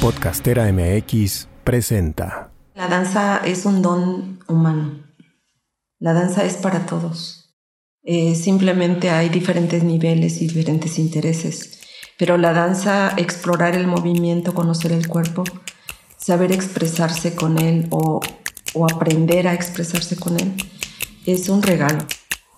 [0.00, 2.50] Podcastera MX presenta.
[2.74, 5.04] La danza es un don humano.
[5.98, 7.54] La danza es para todos.
[8.02, 11.80] Eh, simplemente hay diferentes niveles y diferentes intereses.
[12.18, 15.44] Pero la danza, explorar el movimiento, conocer el cuerpo,
[16.16, 18.22] saber expresarse con él o,
[18.72, 20.54] o aprender a expresarse con él,
[21.26, 22.06] es un regalo.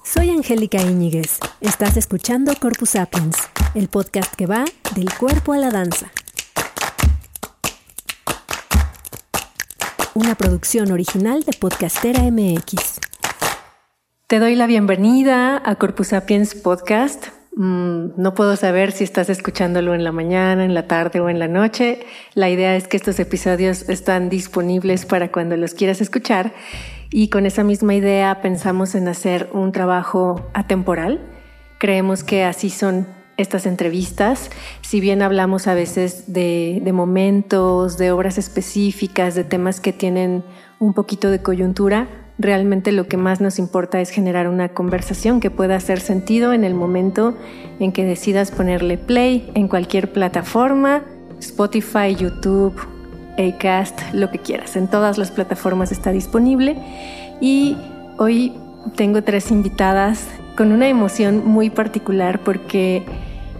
[0.04, 1.40] Soy Angélica Íñiguez.
[1.60, 3.36] Estás escuchando Corpus Sapiens,
[3.74, 4.64] el podcast que va
[4.94, 6.12] del cuerpo a la danza.
[10.14, 13.00] Una producción original de Podcastera MX.
[14.26, 17.28] Te doy la bienvenida a Corpus Sapiens Podcast.
[17.56, 21.38] Mm, no puedo saber si estás escuchándolo en la mañana, en la tarde o en
[21.38, 22.00] la noche.
[22.34, 26.52] La idea es que estos episodios están disponibles para cuando los quieras escuchar
[27.10, 31.20] y con esa misma idea pensamos en hacer un trabajo atemporal.
[31.78, 34.50] Creemos que así son estas entrevistas,
[34.82, 40.44] si bien hablamos a veces de, momentos, de obras específicas, de temas que tienen
[40.78, 42.08] un poquito de coyuntura,
[42.38, 46.64] realmente lo que más nos importa es generar una conversación que pueda hacer sentido en
[46.64, 47.36] el momento
[47.78, 51.02] en que decidas ponerle play en cualquier plataforma,
[51.38, 52.74] Spotify, YouTube,
[53.38, 54.76] Acast, lo que quieras.
[54.76, 56.76] En todas las plataformas está disponible
[57.40, 57.76] y
[58.18, 58.52] hoy
[58.96, 63.04] tengo tres invitadas con una emoción muy particular porque,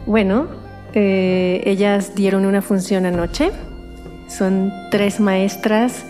[0.07, 0.47] bueno,
[0.95, 3.51] eh, ellas dieron una función anoche.
[4.29, 6.05] Son tres maestras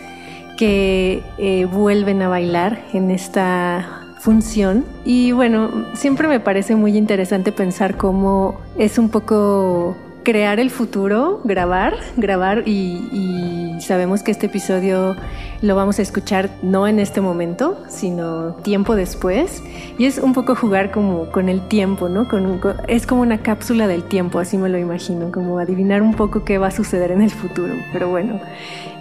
[0.57, 4.85] que eh, vuelven a bailar en esta función.
[5.05, 11.41] Y bueno, siempre me parece muy interesante pensar cómo es un poco crear el futuro,
[11.45, 15.17] grabar, grabar y, sabemos que este episodio
[15.61, 19.61] lo vamos a escuchar no en este momento, sino tiempo después.
[19.98, 22.29] Y es un poco jugar como con el tiempo, ¿no?
[22.29, 26.45] Con, es como una cápsula del tiempo, así me lo imagino, como adivinar un poco
[26.45, 27.75] qué va a suceder en el futuro.
[27.92, 28.41] Pero bueno,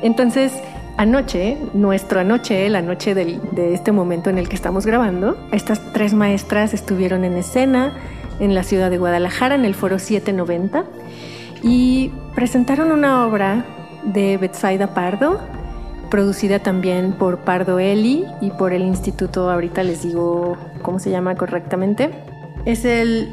[0.02, 0.52] entonces
[0.98, 6.16] anoche, nuestro anoche, la noche de este momento en el que estamos grabando, estas tres
[6.16, 7.94] maestras estuvieron en escena
[8.40, 10.86] en la ciudad de Guadalajara, en el foro 790
[11.64, 13.66] y presentaron una obra
[14.04, 15.40] de Betsaida Pardo,
[16.10, 21.36] producida también por Pardo Eli y por el instituto, ahorita les digo cómo se llama
[21.36, 22.12] correctamente.
[22.66, 23.30] Es el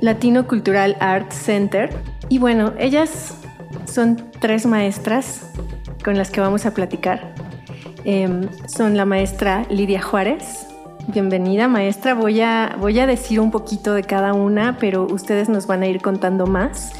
[0.00, 1.90] Latino Cultural Art Center.
[2.28, 3.36] Y bueno, ellas
[3.84, 5.50] son tres maestras
[6.04, 7.34] con las que vamos a platicar.
[8.04, 10.66] Em, son la maestra Lidia Juárez.
[11.08, 15.66] Bienvenida maestra, voy a, voy a decir un poquito de cada una, pero ustedes nos
[15.66, 16.92] van a ir contando más.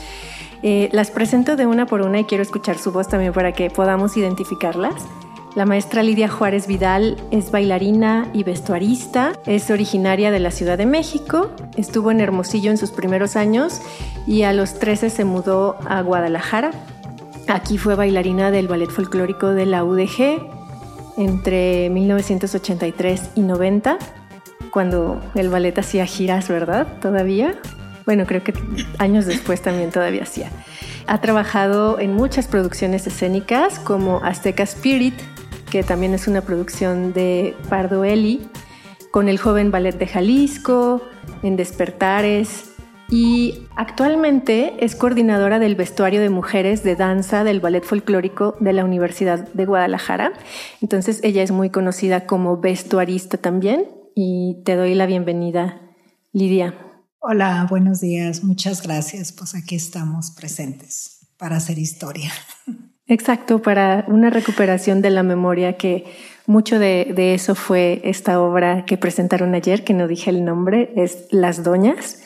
[0.62, 3.70] Eh, las presento de una por una y quiero escuchar su voz también para que
[3.70, 4.94] podamos identificarlas.
[5.54, 10.86] La maestra Lidia Juárez Vidal es bailarina y vestuarista, es originaria de la Ciudad de
[10.86, 13.82] México, estuvo en Hermosillo en sus primeros años
[14.26, 16.70] y a los 13 se mudó a Guadalajara.
[17.48, 20.40] Aquí fue bailarina del ballet folclórico de la UDG
[21.18, 23.98] entre 1983 y 90,
[24.70, 26.86] cuando el ballet hacía giras, ¿verdad?
[27.02, 27.58] Todavía.
[28.04, 28.52] Bueno, creo que
[28.98, 30.50] años después también todavía hacía.
[31.06, 35.14] Ha trabajado en muchas producciones escénicas como Azteca Spirit,
[35.70, 38.48] que también es una producción de Pardo Eli,
[39.10, 41.02] con el joven ballet de Jalisco,
[41.42, 42.72] en Despertares,
[43.12, 48.86] y actualmente es coordinadora del vestuario de mujeres de danza del ballet folclórico de la
[48.86, 50.32] Universidad de Guadalajara.
[50.80, 55.78] Entonces ella es muy conocida como vestuarista también y te doy la bienvenida,
[56.32, 56.91] Lidia.
[57.24, 58.42] Hola, buenos días.
[58.42, 59.30] Muchas gracias.
[59.30, 62.32] Pues aquí estamos presentes para hacer historia.
[63.06, 66.04] Exacto, para una recuperación de la memoria que
[66.46, 71.28] mucho de, eso fue esta obra que presentaron ayer, que no dije el nombre, es
[71.30, 72.24] Las Doñas.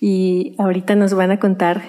[0.00, 1.82] Y ahorita nos van a contar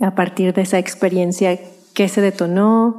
[0.00, 1.58] a partir de esa experiencia
[1.92, 2.96] qué se detonó,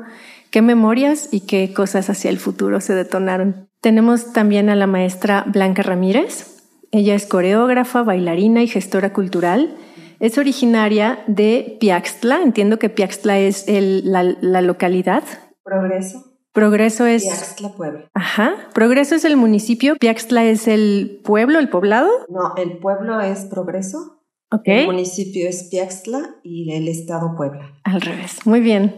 [0.52, 3.68] qué memorias y qué cosas hacia el futuro se detonaron.
[3.82, 6.61] Tenemos también a la maestra Blanca Ramírez,
[6.92, 9.76] ella es coreógrafa, bailarina y gestora cultural.
[10.20, 12.42] Es originaria de Piaxtla.
[12.42, 15.24] Entiendo que Piaxtla es la, localidad.
[15.64, 16.26] Progreso.
[16.52, 17.24] Progreso es.
[17.24, 18.10] Piaxtla, Puebla.
[18.14, 18.56] Ajá.
[18.74, 19.96] Progreso es el municipio.
[19.96, 22.10] Piaxtla es el pueblo, el poblado.
[22.28, 24.22] No, el pueblo es Progreso.
[24.52, 24.64] Ok.
[24.66, 27.72] El municipio es Piaxtla y el estado Puebla.
[27.86, 28.46] Al revés.
[28.46, 28.98] Muy bien.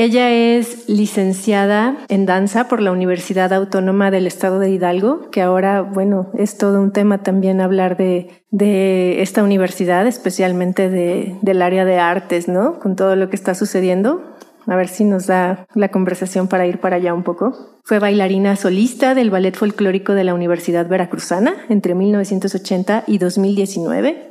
[0.00, 5.82] Ella es licenciada en danza por la Universidad Autónoma del Estado de Hidalgo, que ahora,
[5.82, 11.84] bueno, es todo un tema también hablar de, de esta universidad, especialmente de, del área
[11.84, 12.78] de artes, ¿no?
[12.78, 14.22] Con todo lo que está sucediendo.
[14.68, 17.80] A ver si nos da la conversación para ir para allá un poco.
[17.82, 24.30] Fue bailarina solista del Ballet Folclórico de la Universidad Veracruzana entre 1980 y 2019.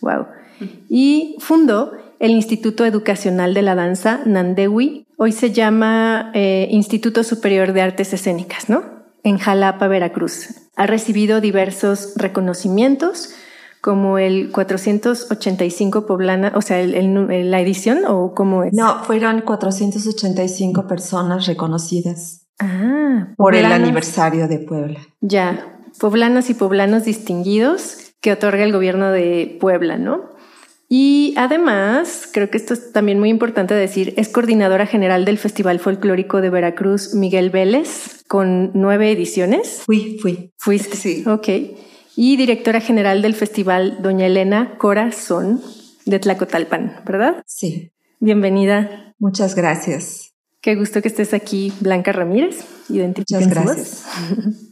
[0.00, 0.26] Wow.
[0.88, 5.06] Y fundó el Instituto Educacional de la Danza, Nandewi.
[5.16, 8.82] Hoy se llama eh, Instituto Superior de Artes Escénicas, ¿no?
[9.22, 10.68] En Jalapa, Veracruz.
[10.76, 13.34] Ha recibido diversos reconocimientos,
[13.80, 18.72] como el 485 poblana, o sea, el, la edición o cómo es?
[18.72, 22.46] No, fueron 485 personas reconocidas.
[22.58, 24.98] Ah, por el aniversario de Puebla.
[25.20, 30.37] Ya, poblanos y poblanos distinguidos que otorga el gobierno de Puebla, ¿no?
[30.88, 35.80] Y además, creo que esto es también muy importante decir, es coordinadora general del Festival
[35.80, 39.82] Folclórico de Veracruz Miguel Vélez, con nueve ediciones.
[39.84, 40.52] Fui, fui.
[40.56, 41.24] Fuiste, sí.
[41.26, 41.48] Ok
[42.20, 45.62] y directora general del Festival Doña Elena Corazón
[46.04, 47.44] de Tlacotalpan, ¿verdad?
[47.46, 47.92] Sí.
[48.18, 49.14] Bienvenida.
[49.20, 50.32] Muchas gracias.
[50.60, 52.64] Qué gusto que estés aquí, Blanca Ramírez.
[52.88, 54.04] Muchas gracias.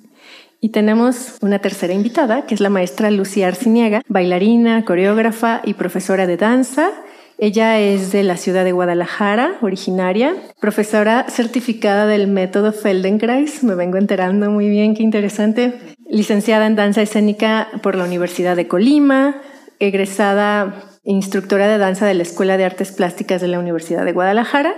[0.66, 6.26] Y tenemos una tercera invitada, que es la maestra Lucía Arciniega, bailarina, coreógrafa y profesora
[6.26, 6.90] de danza.
[7.38, 13.62] Ella es de la ciudad de Guadalajara, originaria, profesora certificada del método Feldenkrais.
[13.62, 15.72] Me vengo enterando muy bien, qué interesante
[16.10, 19.40] licenciada en danza escénica por la Universidad de Colima,
[19.78, 24.75] egresada instructora de danza de la Escuela de Artes Plásticas de la Universidad de Guadalajara.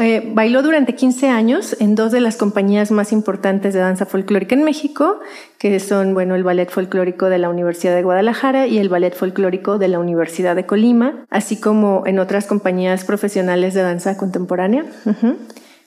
[0.00, 4.54] Eh, bailó durante 15 años en dos de las compañías más importantes de danza folclórica
[4.54, 5.20] en México,
[5.58, 9.78] que son, bueno, el Ballet Folclórico de la Universidad de Guadalajara y el Ballet Folclórico
[9.78, 14.84] de la Universidad de Colima, así como en otras compañías profesionales de danza contemporánea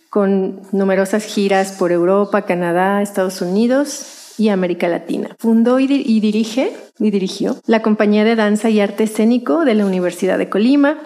[0.10, 5.36] con numerosas giras por Europa, Canadá, Estados Unidos y América Latina.
[5.38, 10.38] Fundó y, dirige y dirigió la Compañía de Danza y Arte Escénico de la Universidad
[10.38, 10.97] de Colima.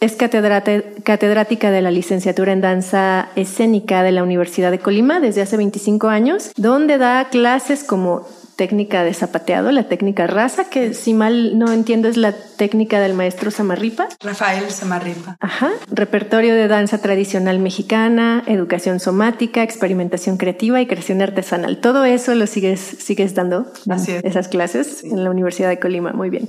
[0.00, 5.56] Es catedrática de la licenciatura en danza escénica de la Universidad de Colima desde hace
[5.56, 8.26] 25 años, donde da clases como
[8.56, 13.14] técnica de zapateado, la técnica raza, que si mal no entiendo es la técnica del
[13.14, 14.08] maestro Samarripa.
[14.20, 15.36] Rafael Samarripa.
[15.40, 15.70] Ajá.
[15.90, 21.78] Repertorio de danza tradicional mexicana, educación somática, experimentación creativa y creación artesanal.
[21.78, 23.66] Todo eso lo sigues, sigues dando.
[23.88, 26.12] Así Esas clases en la Universidad de Colima.
[26.12, 26.48] Muy bien.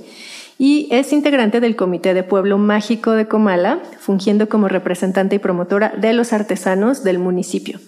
[0.58, 5.92] Y es integrante del Comité de Pueblo Mágico de Comala, fungiendo como representante y promotora
[5.96, 7.80] de los artesanos del municipio.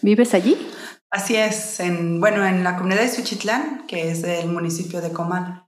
[0.00, 0.56] ¿Vives allí?
[1.14, 5.62] Así es, en, bueno, en la comunidad de Suchitlán, que es el municipio de Comal.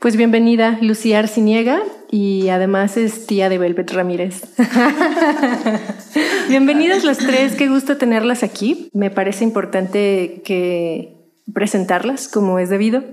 [0.00, 4.42] Pues bienvenida, Lucía Arciniega, y además es tía de Velvet Ramírez.
[6.48, 8.90] Bienvenidas los tres, qué gusto tenerlas aquí.
[8.92, 11.14] Me parece importante que
[11.54, 13.04] presentarlas como es debido.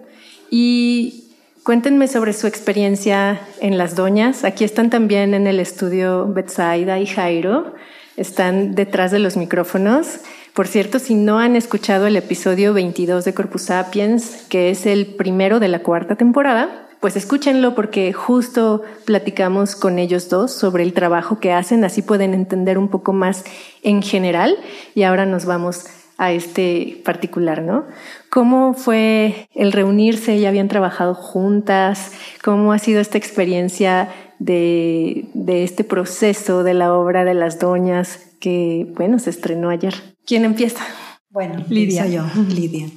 [0.50, 1.26] Y
[1.62, 4.46] cuéntenme sobre su experiencia en Las Doñas.
[4.46, 7.76] Aquí están también en el estudio Betsaida y Jairo.
[8.16, 10.22] Están detrás de los micrófonos.
[10.58, 15.06] Por cierto, si no han escuchado el episodio 22 de Corpus Sapiens, que es el
[15.06, 20.94] primero de la cuarta temporada, pues escúchenlo porque justo platicamos con ellos dos sobre el
[20.94, 23.46] trabajo que hacen, así pueden entender un poco más
[23.84, 24.58] en general
[24.96, 25.86] y ahora nos vamos
[26.18, 27.86] a este particular, ¿no?
[28.32, 30.40] ¿Cómo fue el reunirse?
[30.40, 32.14] ¿Ya habían trabajado juntas?
[32.44, 38.27] ¿Cómo ha sido esta experiencia de, de este proceso de la obra de las doñas
[38.40, 39.94] que, bueno, se estrenó ayer?
[40.26, 40.86] ¿Quién empieza?
[41.30, 42.08] Bueno, Lidia.
[42.08, 42.90] yo, Lidia.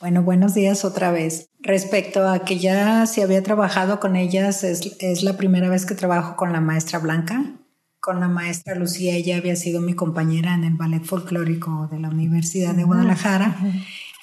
[0.00, 1.50] Bueno, buenos días otra vez.
[1.60, 5.94] Respecto a que ya se había trabajado con ellas, es, es, la primera vez que
[5.94, 7.44] trabajo con la maestra Blanca.
[8.00, 12.08] Con la maestra Lucía, ella había sido mi compañera en el ballet folclórico de la
[12.08, 13.56] Universidad de Guadalajara.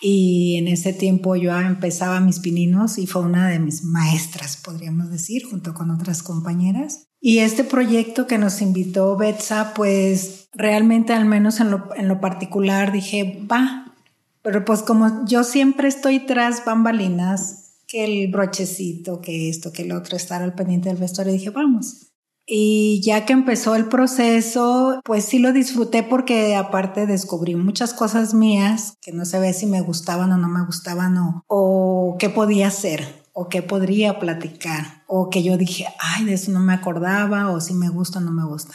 [0.02, 5.10] Y en ese tiempo yo empezaba mis pininos y fue una de mis maestras, podríamos
[5.10, 7.08] decir, junto con otras compañeras.
[7.20, 12.20] Y este proyecto que nos invitó Betsa, pues realmente al menos en lo, en lo
[12.20, 13.94] particular dije, va,
[14.42, 19.94] pero pues como yo siempre estoy tras bambalinas, que el brochecito, que esto, que el
[19.94, 22.08] otro, estar al pendiente del vestuario, dije, vamos.
[22.46, 28.34] Y ya que empezó el proceso, pues sí lo disfruté porque aparte descubrí muchas cosas
[28.34, 32.68] mías que no sé si me gustaban o no me gustaban o, o qué podía
[32.68, 37.52] hacer o qué podría platicar, o que yo dije, ay, de eso no me acordaba,
[37.52, 38.74] o si me gusta o no me gusta.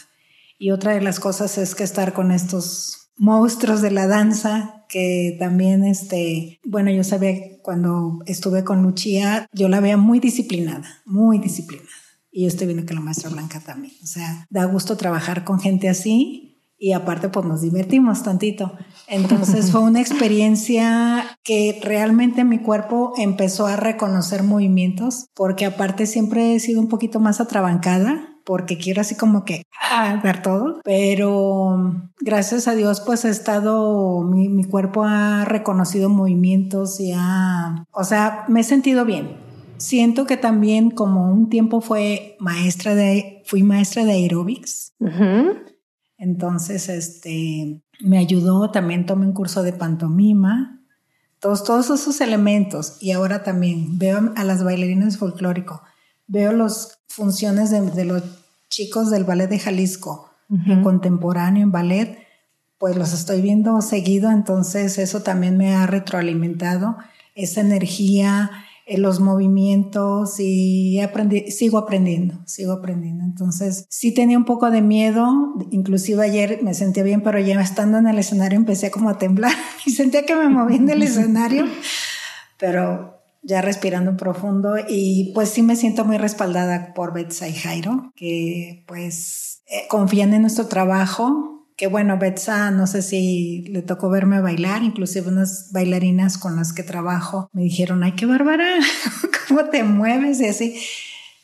[0.63, 5.35] Y otra de las cosas es que estar con estos monstruos de la danza, que
[5.41, 11.41] también, este, bueno, yo sabía cuando estuve con Lucía, yo la veía muy disciplinada, muy
[11.41, 11.89] disciplinada.
[12.31, 13.93] Y yo estoy viendo que la maestra Blanca también.
[14.05, 18.73] O sea, da gusto trabajar con gente así y aparte pues nos divertimos tantito.
[19.09, 26.55] Entonces fue una experiencia que realmente mi cuerpo empezó a reconocer movimientos porque aparte siempre
[26.55, 32.11] he sido un poquito más atrabancada porque quiero así como que ah, dar todo, pero
[32.21, 38.05] gracias a Dios pues he estado, mi, mi cuerpo ha reconocido movimientos y ha, o
[38.05, 43.63] sea, me he sentido bien siento que también como un tiempo fue maestra de, fui
[43.63, 44.95] maestra de aerobics.
[46.17, 50.81] Entonces, este, me ayudó, también tomé un curso de pantomima,
[51.41, 52.97] todos, todos esos elementos.
[53.01, 55.83] Y ahora también veo a las bailarinas folclórico,
[56.27, 58.23] veo las funciones de, los
[58.69, 60.31] chicos del ballet de Jalisco,
[60.67, 62.19] en contemporáneo, en ballet,
[62.79, 66.97] pues los estoy viendo seguido, entonces eso también me ha retroalimentado
[67.35, 68.51] esa energía,
[68.87, 73.25] en los movimientos y aprendí, sigo aprendiendo, sigo aprendiendo.
[73.25, 77.99] Entonces, sí tenía un poco de miedo, inclusive ayer me sentía bien, pero ya estando
[77.99, 79.53] en el escenario empecé como a temblar
[79.87, 81.67] y sentía que me movía en el escenario,
[82.59, 88.13] pero ya respirando profundo y pues sí me siento muy respaldada por Betsa y Jairo,
[88.15, 94.09] que pues eh, confían en nuestro trabajo, que bueno, Betsa, no sé si le tocó
[94.11, 98.79] verme bailar, inclusive unas bailarinas con las que trabajo me dijeron, ay, qué bárbara,
[99.49, 100.81] cómo te mueves y así.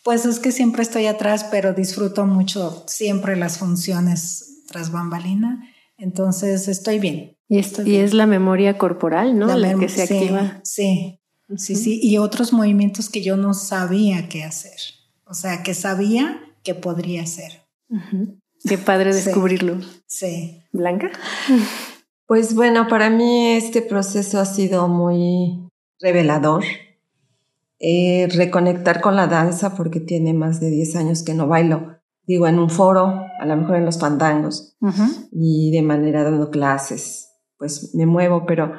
[0.05, 5.65] Pues es que siempre estoy atrás, pero disfruto mucho siempre las funciones tras bambalina,
[5.97, 7.37] entonces estoy bien.
[7.49, 9.55] Y, y es la memoria corporal, ¿no?
[9.57, 10.61] La, que se activa.
[10.63, 11.19] Sí,
[11.57, 14.79] sí, sí, y otros movimientos que yo no sabía qué hacer,
[15.25, 17.63] o sea, que sabía que podría hacer.
[18.69, 19.81] Qué padre descubrirlo.
[20.07, 20.63] Sí.
[20.73, 21.11] Blanca.
[22.27, 25.69] Pues bueno, para mí este proceso ha sido muy
[26.01, 26.65] revelador.
[27.81, 31.99] Eh, reconectar con la danza porque tiene más de 10 años que no bailo.
[32.27, 34.77] Digo, en un foro, a lo mejor en los fandangos
[35.33, 38.73] y de manera dando clases, pues me muevo, pero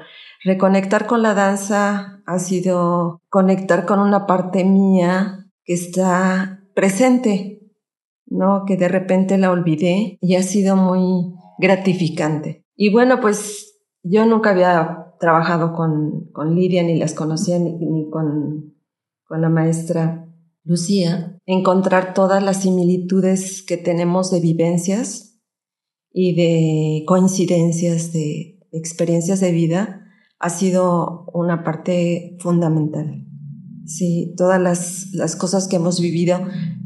[0.44, 7.60] reconectar con la danza ha sido conectar con una parte mía que está presente
[8.30, 8.64] ¿no?
[8.66, 12.64] Que de repente la olvidé y ha sido muy gratificante.
[12.76, 18.76] Y bueno, pues yo nunca había trabajado con, con Lidia, ni las conocía, ni, con,
[19.26, 20.26] con la maestra
[20.64, 21.38] Lucía.
[21.46, 25.42] Encontrar todas las similitudes que tenemos de vivencias
[26.12, 30.06] y de coincidencias de experiencias de vida
[30.40, 33.26] ha sido una parte fundamental.
[33.86, 36.40] Sí, todas las, las cosas que hemos vivido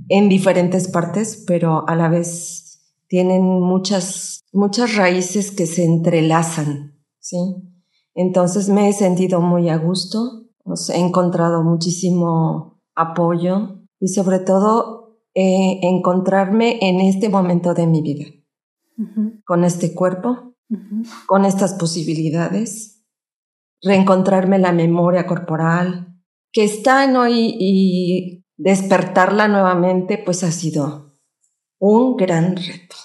[0.10, 2.64] en diferentes partes, pero a la vez
[3.08, 7.38] tienen muchas, muchas raíces que se entrelazan, ¿sí?
[8.16, 10.48] Entonces me he sentido muy a gusto,
[10.94, 18.26] he encontrado muchísimo apoyo y sobre todo eh, encontrarme en este momento de mi vida,
[19.46, 20.56] con este cuerpo,
[21.28, 22.93] con estas posibilidades,
[23.84, 26.08] reencontrarme la memoria corporal,
[26.52, 31.20] que está en hoy y despertarla nuevamente, pues ha sido
[31.80, 32.96] un gran reto,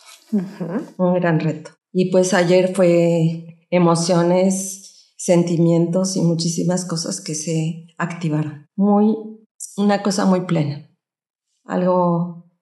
[0.99, 1.73] un gran reto.
[1.93, 8.69] Y pues ayer fue emociones, sentimientos y muchísimas cosas que se activaron.
[8.77, 9.17] Muy,
[9.77, 10.89] una cosa muy plena,
[11.65, 12.53] algo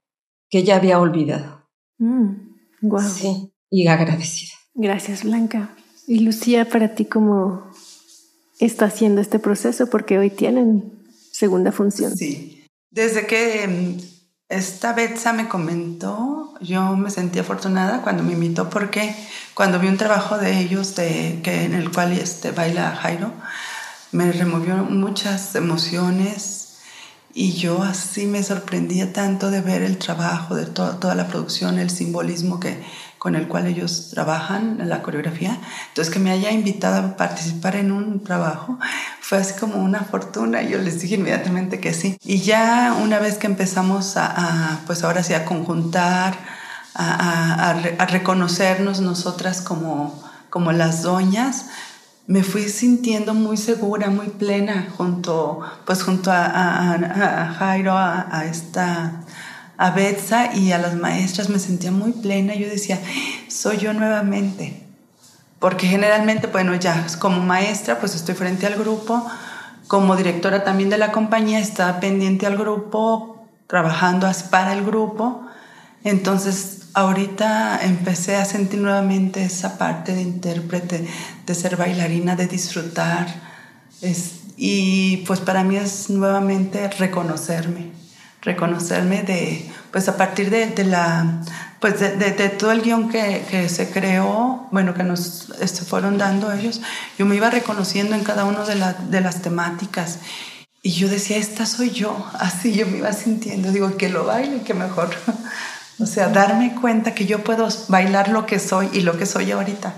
[0.49, 1.69] que ya había olvidado.
[1.99, 2.55] Mm,
[3.01, 4.53] sí, y agradecida.
[4.75, 5.77] Gracias, Blanca.
[6.07, 7.71] Y Lucía, para ti, ¿cómo
[8.61, 9.89] está haciendo este proceso?
[9.89, 10.93] Porque hoy tienen
[11.33, 12.17] segunda función.
[12.17, 14.01] Sí, desde que mm,
[14.49, 19.15] esta Betsa me comentó, yo me sentí afortunada cuando me invitó porque
[19.55, 23.33] cuando vi un trabajo de ellos de, que, en el cual este, baila Jairo,
[24.13, 26.79] me removió muchas emociones
[27.35, 31.91] y yo así me sorprendía tanto de ver el trabajo, de toda la producción, el
[31.91, 32.83] simbolismo que,
[33.27, 35.59] con el cual ellos trabajan la coreografía.
[35.89, 38.79] Entonces, que me haya invitado a participar en un trabajo
[39.21, 40.63] fue así como una fortuna.
[40.63, 42.17] Yo les dije inmediatamente que sí.
[42.23, 46.39] Y ya una vez que empezamos a, pues ahora sí, a conjuntar,
[46.95, 51.67] a, a, reconocernos nosotras como, como las doñas,
[52.29, 59.25] me fui sintiendo muy segura, muy plena junto, pues junto a, Jairo, a, esta
[59.79, 62.55] a Betsa y a las maestras me sentía muy plena.
[62.55, 62.99] Yo decía,
[63.49, 64.83] soy yo nuevamente.
[65.59, 69.27] Porque generalmente, bueno, ya como maestra, pues estoy frente al grupo.
[69.87, 75.47] Como directora también de la compañía, está pendiente al grupo, trabajando para el grupo.
[76.05, 81.07] Entonces, ahorita empecé a sentir nuevamente esa parte de intérprete,
[81.47, 83.27] de ser bailarina, de disfrutar.
[84.57, 87.96] y pues para mí es nuevamente reconocerme
[88.47, 91.43] reconocerme de, pues a partir de, de la,
[91.81, 96.17] pues de, de, todo el guion que, que, se creó, bueno, que nos este, fueron
[96.17, 96.81] dando ellos,
[97.19, 100.21] yo me iba reconociendo en cada una la, de las temáticas.
[100.81, 104.63] Y yo decía, esta soy yo, así yo me iba sintiendo, digo, que lo baile,
[104.63, 105.11] que mejor.
[105.99, 109.51] o sea, darme cuenta que yo puedo bailar lo que soy y lo que soy
[109.51, 109.93] ahorita.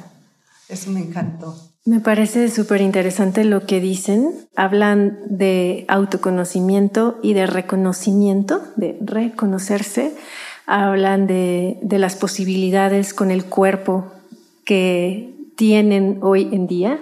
[0.69, 1.68] Eso me encantó.
[1.85, 4.35] Me parece súper interesante lo que dicen.
[4.57, 10.13] Hablan de autoconocimiento y de reconocimiento, de reconocerse.
[10.67, 14.13] Hablan de, de las posibilidades con el cuerpo
[14.65, 17.01] que tienen hoy en día.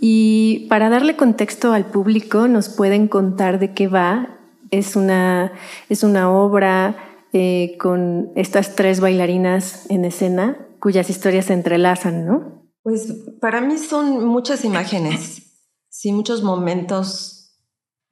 [0.00, 4.38] Y para darle contexto al público, nos pueden contar de qué va.
[4.70, 5.52] Es una,
[5.88, 6.96] es una obra
[7.32, 12.65] eh, con estas tres bailarinas en escena cuyas historias se entrelazan, ¿no?
[12.86, 15.42] Pues para mí son muchas imágenes,
[15.88, 17.50] sí, muchos momentos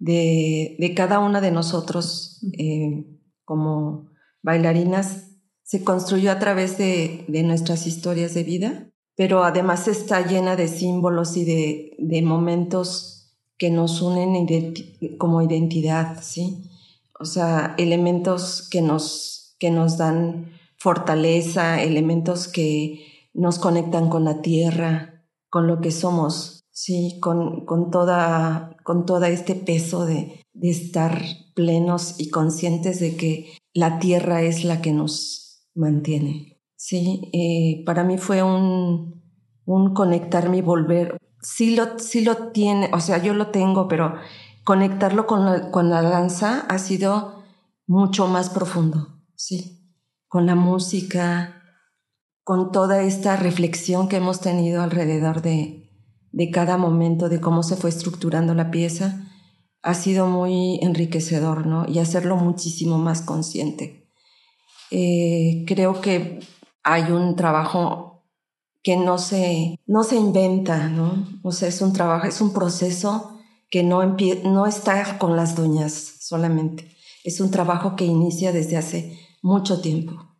[0.00, 3.06] de, de cada una de nosotros eh,
[3.44, 4.10] como
[4.42, 5.28] bailarinas
[5.62, 10.66] se construyó a través de, de, nuestras historias de vida, pero además está llena de
[10.66, 16.68] símbolos y de, de momentos que nos unen identi como identidad, ¿sí?
[17.20, 24.40] O sea, elementos que nos, que nos dan fortaleza, elementos que nos conectan con la
[24.40, 30.70] tierra, con lo que somos, sí, con, con, toda, con todo este peso de, de
[30.70, 31.20] estar
[31.54, 36.60] plenos y conscientes de que la tierra es la que nos mantiene.
[36.76, 39.22] Sí, eh, para mí fue un,
[39.64, 41.16] un conectarme y volver.
[41.40, 44.14] Sí lo, sí lo tiene, o sea, yo lo tengo, pero
[44.64, 47.42] conectarlo con la, con la danza ha sido
[47.86, 49.80] mucho más profundo, sí.
[50.28, 51.53] Con la música,
[52.44, 55.90] con toda esta reflexión que hemos tenido alrededor de,
[56.30, 59.30] de cada momento, de cómo se fue estructurando la pieza,
[59.82, 61.86] ha sido muy enriquecedor, ¿no?
[61.88, 64.10] Y hacerlo muchísimo más consciente.
[64.90, 66.40] Eh, creo que
[66.82, 68.24] hay un trabajo
[68.82, 71.26] que no se, no se inventa, ¿no?
[71.42, 73.38] O sea, es un trabajo, es un proceso
[73.70, 76.94] que no, no está con las doñas solamente.
[77.24, 80.36] Es un trabajo que inicia desde hace mucho tiempo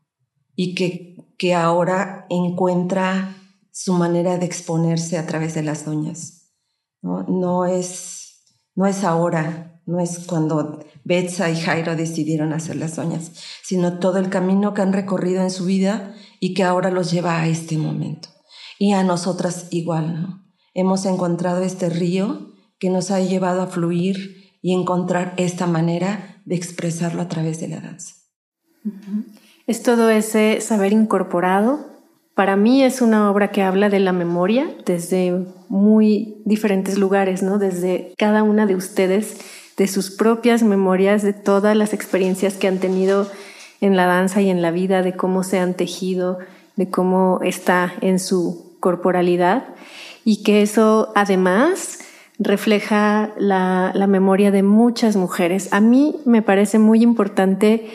[0.55, 1.14] y que
[1.45, 3.37] que ahora encuentra
[3.71, 6.55] su manera de exponerse a través de las doñas.
[7.03, 12.97] No, no, es, no es ahora, no es cuando Betsa y Jairo decidieron hacer las
[12.97, 13.33] doñas,
[13.63, 17.39] sino todo el camino que han recorrido en su vida y que ahora los lleva
[17.39, 18.31] a este momento.
[18.79, 20.47] Y a nosotras igual, ¿no?
[20.73, 26.55] Hemos encontrado este río que nos ha llevado a fluir y encontrar esta manera de
[26.55, 28.15] expresarlo a través de la danza.
[29.67, 31.87] Es todo ese saber incorporado.
[32.35, 37.59] Para mí es una obra que habla de la memoria desde muy diferentes lugares, ¿no?
[37.59, 39.41] Desde cada una de ustedes,
[39.79, 43.31] de sus propias memorias, de todas las experiencias que han tenido
[43.81, 46.39] en la danza y en la vida, de cómo se han tejido,
[46.77, 49.65] de cómo está en su corporalidad
[50.25, 52.01] y que eso además
[52.39, 55.73] refleja la, la memoria de muchas mujeres.
[55.73, 57.89] A mí me parece muy importante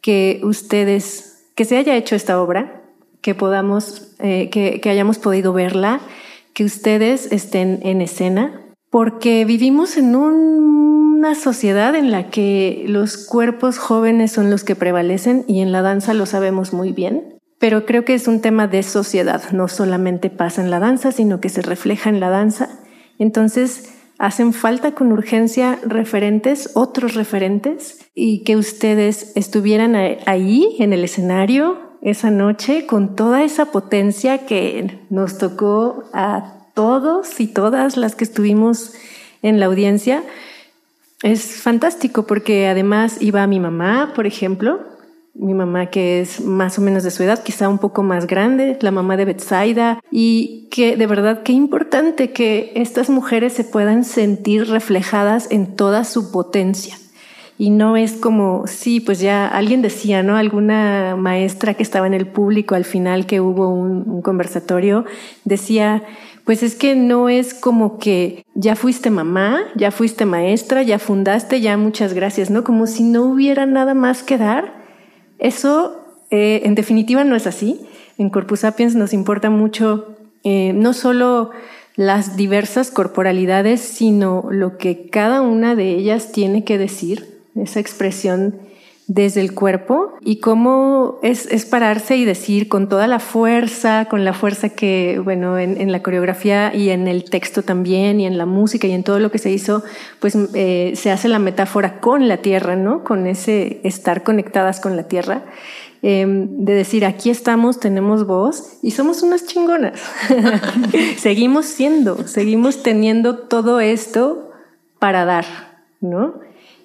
[0.00, 2.82] que ustedes, que se haya hecho esta obra,
[3.20, 6.00] que podamos, eh, que, que hayamos podido verla,
[6.54, 13.78] que ustedes estén en escena, porque vivimos en una sociedad en la que los cuerpos
[13.78, 17.38] jóvenes son los que prevalecen y en la danza lo sabemos muy bien.
[17.58, 21.40] Pero creo que es un tema de sociedad, no solamente pasa en la danza, sino
[21.40, 22.68] que se refleja en la danza.
[23.18, 31.04] Entonces, hacen falta con urgencia referentes, otros referentes, y que ustedes estuvieran ahí en el
[31.04, 38.14] escenario esa noche con toda esa potencia que nos tocó a todos y todas las
[38.14, 38.92] que estuvimos
[39.42, 40.22] en la audiencia.
[41.22, 44.80] Es fantástico porque además iba mi mamá, por ejemplo,
[45.38, 48.76] mi mamá que es más o menos de su edad, quizá un poco más grande,
[48.80, 54.04] la mamá de Betsaida, y que de verdad qué importante que estas mujeres se puedan
[54.04, 56.96] sentir reflejadas en toda su potencia.
[57.60, 60.36] Y no es como, sí, pues ya alguien decía, ¿no?
[60.36, 65.04] Alguna maestra que estaba en el público al final que hubo un, un conversatorio,
[65.44, 66.04] decía,
[66.44, 71.60] pues es que no es como que ya fuiste mamá, ya fuiste maestra, ya fundaste,
[71.60, 72.62] ya muchas gracias, ¿no?
[72.62, 74.77] Como si no hubiera nada más que dar
[75.38, 77.80] eso, eh, en definitiva, no es así.
[78.18, 81.50] En Corpus Sapiens nos importa mucho eh, no solo
[81.96, 88.54] las diversas corporalidades, sino lo que cada una de ellas tiene que decir, esa expresión
[89.08, 94.22] desde el cuerpo y cómo es, es, pararse y decir con toda la fuerza, con
[94.22, 98.36] la fuerza que, bueno, en, en, la coreografía y en el texto también y en
[98.36, 99.82] la música y en todo lo que se hizo,
[100.20, 103.02] pues eh, se hace la metáfora con la tierra, ¿no?
[103.02, 105.46] Con ese estar conectadas con la tierra.
[106.02, 109.98] Eh, de decir, aquí estamos, tenemos voz y somos unas chingonas.
[111.16, 114.50] seguimos siendo, seguimos teniendo todo esto
[114.98, 115.46] para dar,
[116.02, 116.34] ¿no?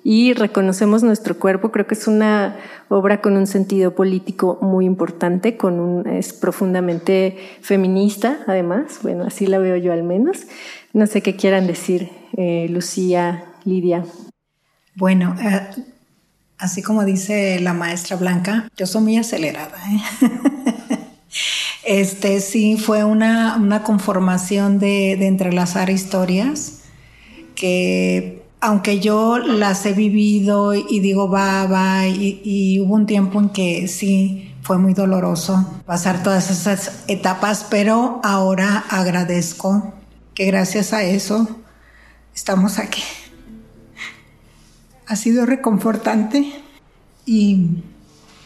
[0.04, 1.72] Y reconocemos nuestro cuerpo.
[1.72, 2.58] Creo que es una
[2.90, 9.00] obra con un sentido político muy importante, con un, es profundamente feminista, además.
[9.02, 10.42] Bueno, así la veo yo al menos.
[10.92, 14.04] No sé qué quieran decir, eh, Lucía, Lidia.
[14.96, 15.62] Bueno, eh,
[16.58, 19.78] así como dice la maestra Blanca, yo soy muy acelerada.
[19.90, 20.28] ¿eh?
[21.86, 26.82] este sí fue una, una conformación de, de entrelazar historias
[27.56, 33.50] que aunque yo las he vivido y digo va, va, y, hubo un tiempo en
[33.50, 39.94] que sí fue muy doloroso pasar todas esas etapas, pero ahora agradezco
[40.34, 41.46] que gracias a eso
[42.34, 43.04] estamos aquí.
[45.08, 46.54] Ha sido reconfortante
[47.26, 47.84] y,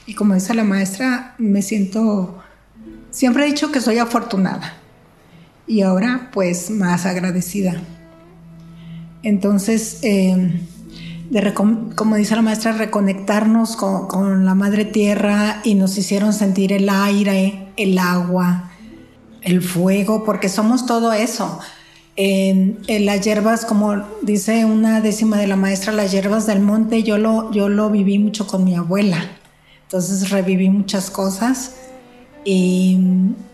[0.07, 2.39] y como dice la maestra, me siento,
[3.11, 4.77] siempre he dicho que soy afortunada
[5.67, 7.79] y ahora pues más agradecida.
[9.23, 10.61] Entonces, em,
[11.95, 17.67] como dice la maestra, reconectarnos con, la madre tierra y nos hicieron sentir el aire,
[17.75, 18.71] el agua,
[19.41, 21.59] el fuego, porque somos todo eso.
[22.17, 27.51] Las hierbas, como dice una décima de la maestra, las hierbas del monte, yo lo,
[27.51, 29.29] yo lo viví mucho con mi abuela.
[29.83, 31.75] Entonces reviví muchas cosas
[32.43, 32.99] y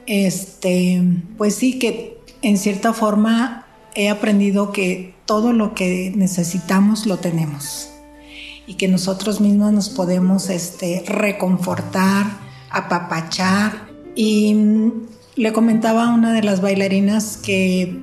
[0.06, 1.02] este,
[1.38, 7.90] pues sí que en cierta forma he aprendido que todo lo que necesitamos lo tenemos
[8.66, 12.26] y que nosotros mismos nos podemos este, reconfortar,
[12.70, 13.88] apapachar.
[14.16, 14.92] Y mm,
[15.36, 18.00] le comentaba a una de las bailarinas que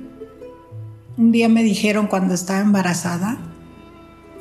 [1.17, 3.37] un día me dijeron cuando estaba embarazada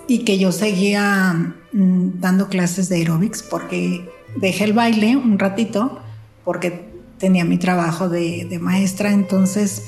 [0.09, 6.01] y que yo seguía mm, dando clases de aerobics porque dejé el baile un ratito
[6.45, 9.85] porque tenía mi trabajo de maestra, entonces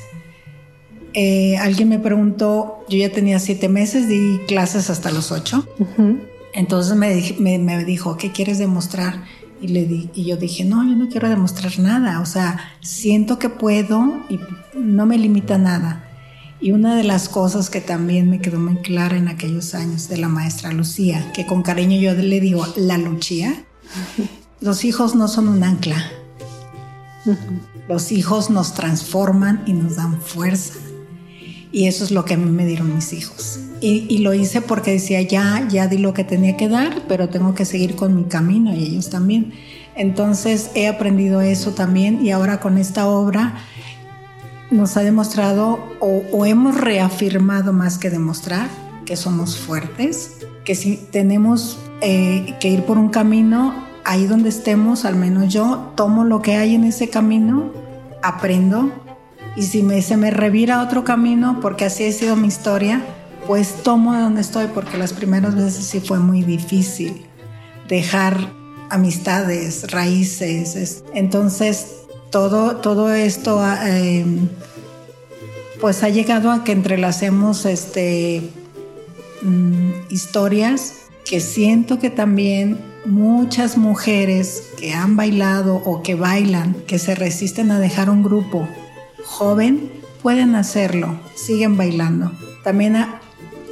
[1.14, 5.66] eh, alguien me preguntó, yo ya tenía siete meses, di clases hasta los ocho.
[6.54, 9.24] Entonces me, me, dijo, ¿qué quieres demostrar?
[9.60, 12.20] Y, le di, y yo dije, no, yo no quiero demostrar nada.
[12.20, 14.38] O sea, siento que puedo y
[14.74, 16.08] no me limita nada.
[16.60, 20.16] Y una de las cosas que también me quedó muy clara en aquellos años de
[20.16, 23.64] la maestra Lucía, que con cariño yo le digo, la Lucía,
[24.60, 26.04] los hijos no son un ancla.
[27.88, 30.74] Los hijos nos transforman y nos dan fuerza.
[31.72, 33.58] Y eso es lo que a mí me dieron mis hijos.
[33.80, 37.54] Y, lo hice porque decía, ya, ya di lo que tenía que dar, pero tengo
[37.54, 39.54] que seguir con mi camino y ellos también.
[39.96, 43.54] Entonces he aprendido eso también y ahora con esta obra
[44.70, 48.68] nos ha demostrado o, hemos reafirmado más que demostrar
[49.04, 55.04] que somos fuertes, que si tenemos eh, que ir por un camino, ahí donde estemos,
[55.04, 57.72] al menos yo tomo lo que hay en ese camino,
[58.22, 58.92] aprendo
[59.56, 63.02] y si me, se me revira otro camino, porque así ha sido mi historia,
[63.46, 67.26] pues tomo de donde estoy, porque las primeras veces sí fue muy difícil
[67.88, 68.52] dejar
[68.88, 71.04] amistades, raíces.
[71.14, 74.48] Entonces, todo, todo esto em,
[75.80, 78.42] pues ha llegado a que entrelacemos este,
[79.42, 86.98] mm, historias que siento que también muchas mujeres que han bailado o que bailan, que
[86.98, 88.68] se resisten a dejar un grupo
[89.24, 89.90] joven,
[90.22, 92.32] pueden hacerlo, siguen bailando.
[92.62, 92.96] También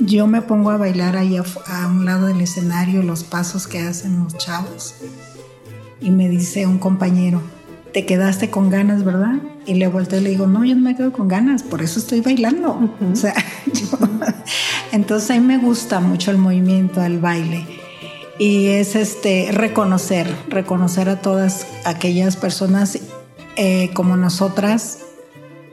[0.01, 4.25] yo me pongo a bailar ahí a, un lado del escenario los pasos que hacen
[4.25, 4.95] los chavos.
[6.01, 7.43] Y me dice un compañero,
[7.93, 9.35] te quedaste con ganas, ¿verdad?
[9.67, 11.99] Y le vuelto y le digo, no, yo no me quedo con ganas, por eso
[11.99, 12.91] estoy bailando.
[13.13, 13.35] O sea,
[14.93, 17.67] entonces a mí me gusta mucho el movimiento, el baile.
[18.39, 22.99] Y es este reconocer, reconocer a todas aquellas personas
[23.57, 25.01] eh, como nosotras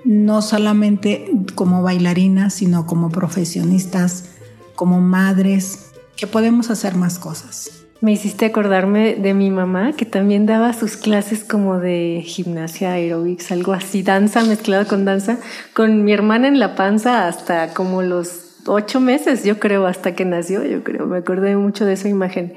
[0.07, 4.29] no solamente como bailarinas, sino como profesionistas,
[4.73, 7.83] como madres, que podemos hacer más cosas.
[7.99, 13.51] Me hiciste acordarme de mi mamá, que también daba sus clases como de gimnasia, aerobics,
[13.51, 15.39] algo así, danza mezclada con danza,
[15.73, 20.23] con mi hermana en la panza hasta como los ocho meses, yo creo, hasta que
[20.23, 21.05] nació, yo creo.
[21.05, 22.53] Me acordé mucho de esa imagen.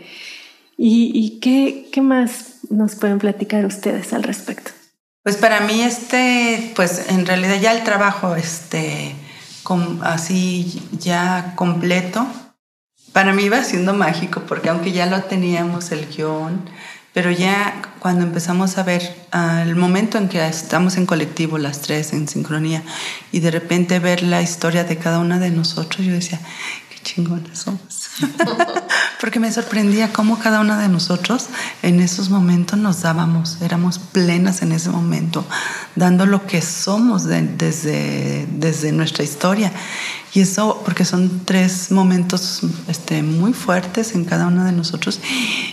[0.76, 4.70] ¿Y, y qué, qué más nos pueden platicar ustedes al respecto?
[5.22, 9.14] Pues para mí este, pues en realidad ya el trabajo este,
[10.02, 12.26] así ya completo,
[13.12, 16.64] para mí iba siendo mágico porque aunque ya lo teníamos el guion,
[17.12, 19.14] pero ya cuando empezamos a ver
[19.62, 22.82] el momento en que estamos en colectivo las tres en sincronía
[23.30, 26.40] y de repente ver la historia de cada una de nosotros, yo decía,
[26.88, 28.10] qué chingonas somos.
[29.20, 31.48] Porque me sorprendía cómo cada una de nosotros
[31.82, 35.44] en esos momentos nos dábamos, éramos plenas en ese momento,
[35.94, 39.72] dando lo que somos desde, desde nuestra historia.
[40.32, 45.20] Y eso, porque son tres momentos este, muy fuertes en cada uno de nosotros.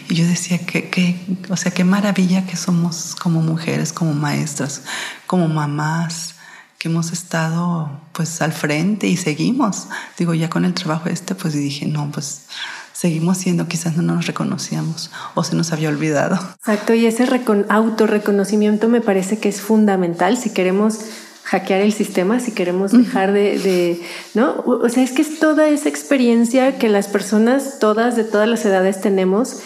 [0.10, 4.81] Y yo decía que, que, o sea, qué maravilla que somos como mujeres, como maestras,
[5.25, 6.33] como mamás,
[6.79, 9.88] que hemos estado pues al frente y seguimos.
[10.17, 12.41] Digo, ya con el trabajo este, pues dije, no, pues
[12.97, 16.39] seguimos siendo, quizás no nos reconocíamos o se nos había olvidado.
[16.55, 17.27] Exacto, y ese
[17.69, 21.01] autorreconocimiento me parece que es fundamental si queremos
[21.43, 24.01] hackear el sistema, si queremos dejar de, de,
[24.33, 24.63] ¿no?
[24.65, 28.65] O sea, es que es toda esa experiencia que las personas, todas de todas las
[28.65, 29.60] edades tenemos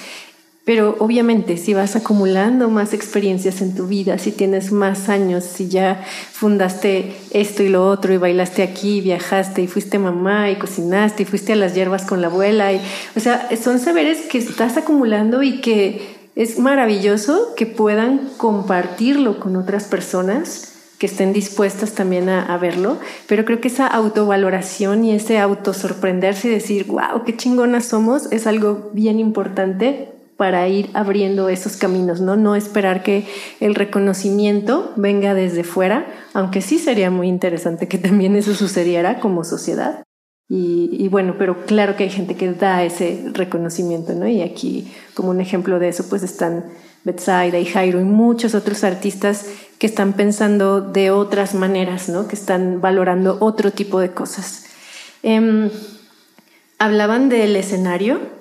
[0.63, 5.69] pero obviamente si vas acumulando más experiencias en tu vida, si tienes más años, si
[5.69, 11.23] ya fundaste esto y lo otro y bailaste aquí, viajaste y fuiste mamá y cocinaste
[11.23, 12.81] y fuiste a las hierbas con la abuela, y,
[13.15, 19.55] o sea, son saberes que estás acumulando y que es maravilloso que puedan compartirlo con
[19.55, 20.67] otras personas
[20.99, 26.47] que estén dispuestas también a, a, verlo, pero creo que esa autovaloración y ese autosorprenderse
[26.47, 32.19] y decir, wow, qué chingonas somos, es algo bien importante para ir abriendo esos caminos,
[32.19, 32.35] ¿no?
[32.35, 33.27] No esperar que
[33.59, 39.43] el reconocimiento venga desde fuera, aunque sí sería muy interesante que también eso sucediera como
[39.43, 40.01] sociedad.
[40.49, 44.27] Y, bueno, pero claro que hay gente que da ese reconocimiento, ¿no?
[44.27, 46.65] Y aquí, como un ejemplo de eso, pues están
[47.03, 49.45] Betsaida y Jairo y muchos otros artistas
[49.77, 52.27] que están pensando de otras maneras, ¿no?
[52.27, 54.65] Que están valorando otro tipo de cosas.
[55.21, 55.69] Em,
[56.79, 58.40] hablaban del escenario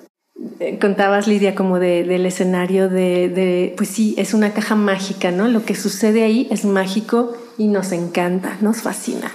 [0.79, 5.47] contabas, Lidia, como del escenario de, pues sí, es una caja mágica, ¿no?
[5.47, 9.31] Lo que sucede ahí es mágico y nos encanta, nos fascina.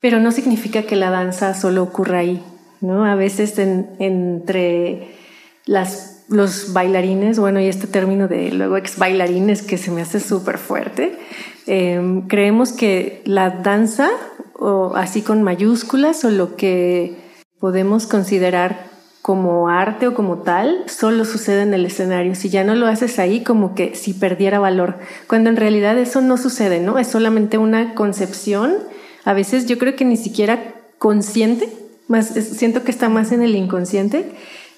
[0.00, 2.42] Pero no significa que la danza solo ocurra ahí,
[2.80, 3.04] ¿no?
[3.04, 5.08] A veces entre
[5.66, 10.20] las, los bailarines, bueno, y este término de luego ex bailarines que se me hace
[10.20, 11.18] súper fuerte,
[11.66, 14.10] em, creemos que la danza,
[14.54, 17.16] o así con mayúsculas, o lo que
[17.58, 18.93] podemos considerar
[19.24, 22.34] como arte o como tal, solo sucede en el escenario.
[22.34, 26.20] Si ya no lo haces ahí, como que si perdiera valor, cuando en realidad eso
[26.20, 26.98] no sucede, ¿no?
[26.98, 28.74] Es solamente una concepción,
[29.24, 31.70] a veces yo creo que ni siquiera consciente,
[32.06, 34.30] más siento que está más en el inconsciente,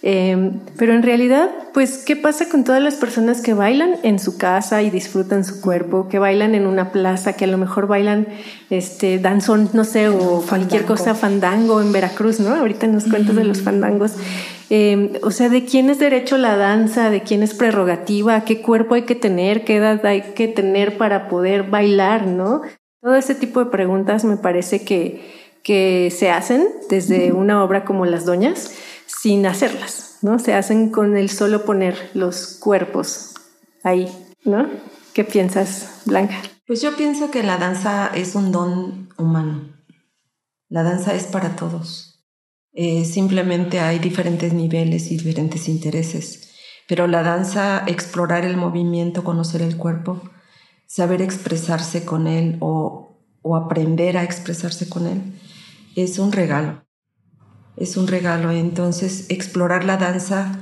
[0.02, 4.36] Em, pero en realidad, pues, ¿qué pasa con todas las personas que bailan en su
[4.36, 8.28] casa y disfrutan su cuerpo, que bailan en una plaza, que a lo mejor bailan
[8.70, 12.54] este danzón, no sé, o cualquier cosa, fandango en Veracruz, ¿no?
[12.54, 14.12] Ahorita nos cuentas de los fandangos.
[14.68, 17.10] Em, o sea, ¿de quién es derecho la danza?
[17.10, 18.44] ¿De quién es prerrogativa?
[18.44, 19.64] ¿Qué cuerpo hay que tener?
[19.64, 22.62] ¿Qué edad hay que tener para poder bailar, no?
[23.00, 25.24] Todo ese tipo de preguntas me parece que,
[25.62, 28.74] que se hacen desde una obra como Las Doñas
[29.06, 30.38] sin hacerlas, ¿no?
[30.38, 33.34] Se hacen con el solo poner los cuerpos
[33.82, 34.08] ahí,
[34.44, 34.68] ¿no?
[35.14, 36.36] ¿Qué piensas, Blanca?
[36.66, 39.72] Pues yo pienso que la danza es un don humano.
[40.68, 42.24] La danza es para todos.
[42.72, 46.54] Eh, simplemente hay diferentes niveles y diferentes intereses.
[46.88, 50.20] Pero la danza, explorar el movimiento, conocer el cuerpo,
[50.86, 55.40] saber expresarse con él o, o aprender a expresarse con él,
[55.96, 56.85] es un regalo
[57.76, 58.50] es un regalo.
[58.50, 60.60] Entonces, explorar la danza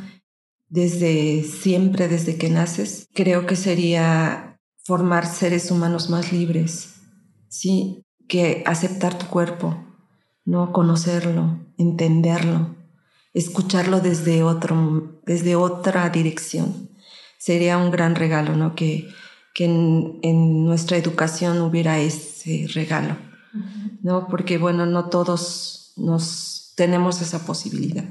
[0.69, 6.97] desde siempre, desde que naces, creo que sería formar seres humanos más libres,
[7.49, 8.05] ¿sí?
[8.29, 9.77] Que aceptar tu cuerpo,
[10.45, 10.73] ¿no?
[10.73, 12.75] Conocerlo, entenderlo,
[13.33, 16.91] escucharlo desde, otro, desde otra dirección.
[17.39, 18.75] Sería un gran regalo, ¿no?
[18.75, 19.09] Que,
[19.55, 23.17] que en, en nuestra educación hubiera ese regalo,
[24.03, 24.27] ¿no?
[24.29, 28.05] Porque, bueno, no todos nos tenemos esa posibilidad.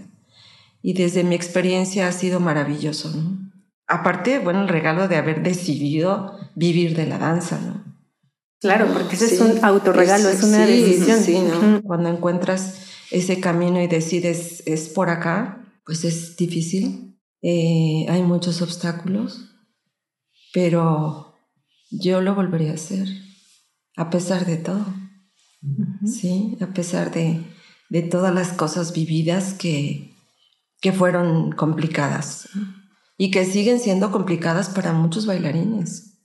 [0.81, 3.51] Y desde mi experiencia ha sido maravilloso, ¿no?
[3.87, 7.83] Aparte, bueno, el regalo de haber decidido vivir de la danza, ¿no?
[8.59, 11.21] Claro, porque ese es un autorregalo, es, una decisión.
[11.21, 11.81] Sí, ¿no?
[11.83, 12.75] Cuando encuentras
[13.11, 17.19] ese camino y decides es por acá, pues es difícil.
[17.41, 19.49] Eh, hay muchos obstáculos,
[20.53, 21.35] pero
[21.91, 23.05] yo lo volvería a hacer,
[23.97, 24.85] a pesar de todo.
[26.05, 27.43] Sí, a pesar de,
[27.93, 30.15] de todas las cosas vividas que,
[30.81, 32.49] que fueron complicadas
[33.19, 36.17] y que siguen siendo complicadas para muchos bailarines.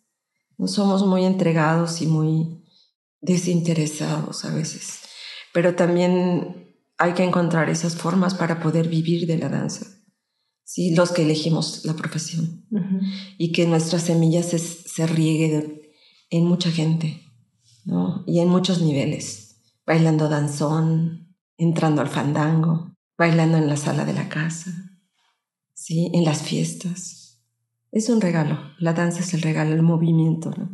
[0.56, 2.64] No somos muy entregados y muy
[3.20, 5.00] desinteresados a veces,
[5.52, 9.84] pero también hay que encontrar esas formas para poder vivir de la danza.
[10.64, 12.64] Sí, los que elegimos la profesión
[13.36, 15.92] y que nuestras semillas se, se riegue
[16.30, 17.24] en mucha gente
[17.84, 18.24] ¿no?
[18.26, 21.27] y en muchos niveles, bailando danzón,
[21.58, 24.70] entrando al fandango, bailando en la sala de la casa,
[25.74, 26.10] ¿sí?
[26.14, 27.40] en las fiestas.
[27.90, 30.70] Es un regalo, la danza es el regalo, el movimiento, ¿no?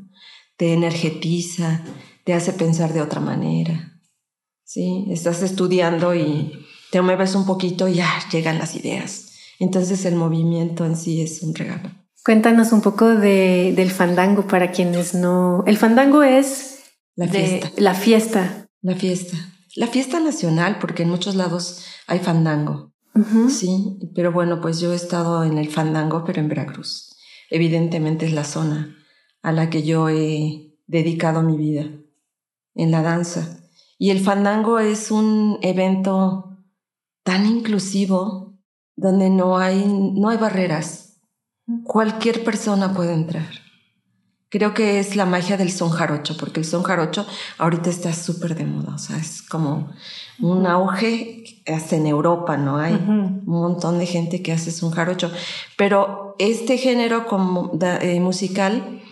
[0.57, 1.83] Te energetiza,
[2.25, 4.01] te hace pensar de otra manera,
[4.63, 5.07] ¿sí?
[5.11, 6.53] Estás estudiando y
[6.91, 9.33] te mueves un poquito y ya llegan las ideas.
[9.59, 11.91] Entonces el movimiento en sí es un regalo.
[12.25, 15.63] Cuéntanos un poco de, del fandango para quienes no...
[15.67, 16.81] El fandango es
[17.17, 17.71] la fiesta.
[17.77, 18.69] la fiesta.
[18.81, 19.54] La fiesta.
[19.77, 22.93] La fiesta nacional, porque en muchos lados hay fandango.
[23.49, 27.17] Sí, pero bueno, pues yo he estado en el fandango, pero en Veracruz.
[27.51, 28.97] Evidentemente es la zona
[29.43, 31.91] a la que yo he dedicado mi vida,
[32.75, 33.61] en la danza.
[33.99, 36.59] Y el fandango es un evento
[37.23, 38.59] tan inclusivo
[38.97, 41.21] donde no hay, no hay barreras.
[41.85, 43.64] Cualquier persona puede entrar.
[44.55, 47.27] Creo que es la magia del son jarocho, porque el son jarocho
[47.59, 49.91] ahorita está súper de moda, o sea, es como
[50.39, 52.77] un auge hasta en Europa, ¿no?
[52.77, 55.33] Hay un montón de gente que hace son jarocho,
[55.77, 59.03] pero este género como, eh, musical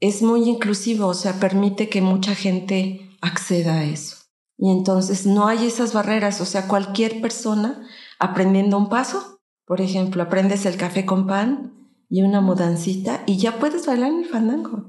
[0.00, 4.16] es muy inclusivo, o sea, permite que mucha gente acceda a eso.
[4.58, 7.86] Y entonces no hay esas barreras, o sea, cualquier persona
[8.18, 11.81] aprendiendo un paso, por ejemplo, aprendes el café con pan,
[12.12, 14.84] y una mudancita y ya puedes bailar en el fandango.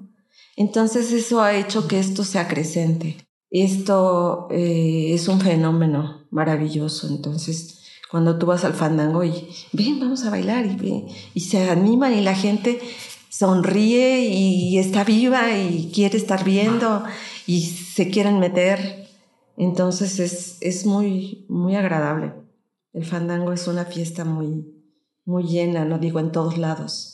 [0.58, 3.16] Entonces eso ha hecho que esto sea creciente.
[3.50, 7.08] Esto eh, es un fenómeno maravilloso.
[7.08, 7.80] Entonces
[8.12, 12.20] cuando tú vas al fandango y ven, vamos a bailar y, y se animan y
[12.20, 12.82] la gente
[13.30, 17.06] sonríe y está viva y quiere estar viendo
[17.48, 19.08] y se quieren meter.
[19.56, 22.34] Entonces es, es muy, muy agradable.
[22.92, 24.68] El fandango es una fiesta muy,
[25.24, 27.13] muy llena, no digo en todos lados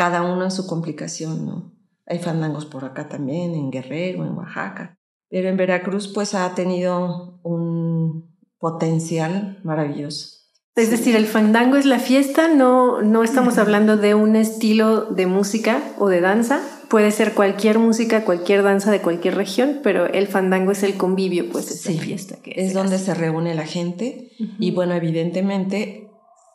[0.00, 1.74] cada uno en su complicación, ¿no?
[2.06, 4.98] Hay fandangos por acá también, en Guerrero, en Oaxaca.
[5.28, 10.38] Pero en Veracruz pues ha tenido un potencial maravilloso.
[10.74, 15.26] Es decir, el fandango es la fiesta, no, no estamos hablando de un estilo de
[15.26, 16.62] música o de danza.
[16.88, 21.50] Puede ser cualquier música, cualquier danza de cualquier región, pero el fandango es el convivio,
[21.52, 22.36] pues es la fiesta.
[22.42, 26.08] Que es donde se reúne la gente y bueno, evidentemente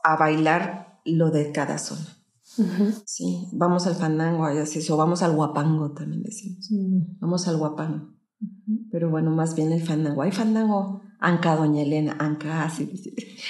[0.03, 2.14] a bailar lo de cada zona.
[3.05, 6.69] Sí, vamos al fandango, así, o vamos al guapango también decimos.
[7.19, 8.13] Vamos al guapango.
[8.91, 10.21] Pero bueno, más bien el fandango.
[10.21, 12.89] Hay fandango, Anca, Doña Elena, Anca, así.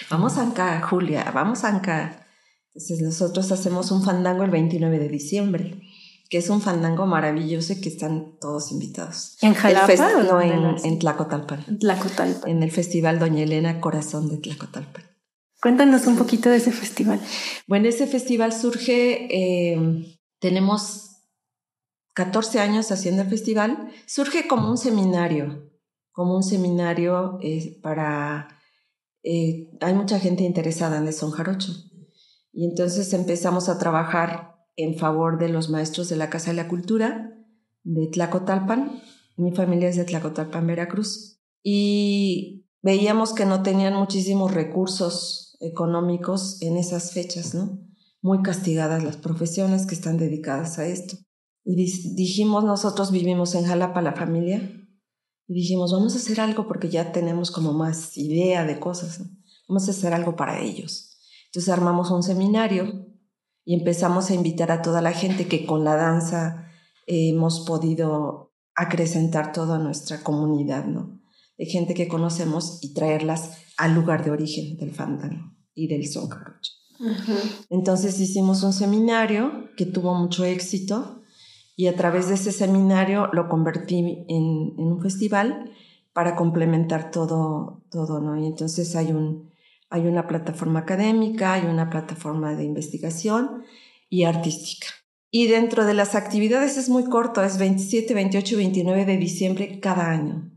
[0.10, 2.26] Vamos Anca, Julia, vamos Anca.
[2.70, 5.82] Entonces nosotros hacemos un fandango el 29 de diciembre,
[6.30, 9.38] que es un fandango maravilloso y que están todos invitados.
[9.42, 9.94] ¿En Jalapa?
[10.24, 11.80] no, en, en Tlacotalpan.
[11.80, 12.50] Tlacotalpan.
[12.50, 15.15] En el Festival Doña Elena Corazón de Tlacotalpan.
[15.66, 17.20] Cuéntanos un poquito de ese festival.
[17.66, 21.24] Bueno, ese festival surge, eh, tenemos
[22.14, 25.72] 14 años haciendo el festival, surge como un seminario,
[26.12, 28.60] como un seminario eh, para...
[29.24, 31.74] Eh, hay mucha gente interesada en el son jarocho.
[32.54, 36.68] Y entonces empezamos a trabajar en favor de los maestros de la Casa de la
[36.68, 37.40] Cultura
[37.84, 39.02] de Tlacotalpan.
[39.36, 41.42] Mi familia es de Tlacotalpan, Veracruz.
[41.64, 47.80] Y veíamos que no tenían muchísimos recursos económicos en esas fechas, ¿no?
[48.22, 51.18] Muy castigadas las profesiones que están dedicadas a esto.
[51.64, 51.76] Y
[52.16, 54.72] dijimos, nosotros vivimos en Jalapa, la familia,
[55.48, 59.22] y dijimos, vamos a hacer algo porque ya tenemos como más idea de cosas,
[59.68, 61.18] vamos a hacer algo para ellos.
[61.48, 63.08] Entonces armamos un seminario
[63.64, 66.68] y empezamos a invitar a toda la gente que con la danza
[67.08, 71.22] hemos podido acrecentar toda nuestra comunidad, ¿no?
[71.58, 76.30] De gente que conocemos y traerlas al lugar de origen del fandango y del son
[76.30, 76.72] jarocho.
[77.70, 81.24] Entonces hicimos un seminario que tuvo mucho éxito
[81.76, 85.72] y a través de ese seminario lo convertí en, en un festival
[86.14, 88.42] para complementar todo, todo, ¿no?
[88.42, 89.52] Y entonces hay, un,
[89.90, 93.64] hay una plataforma académica, hay una plataforma de investigación
[94.10, 94.88] y artística.
[95.30, 99.80] Y dentro de las actividades es muy corto, es 27, 28 y 29 de diciembre
[99.82, 100.55] cada año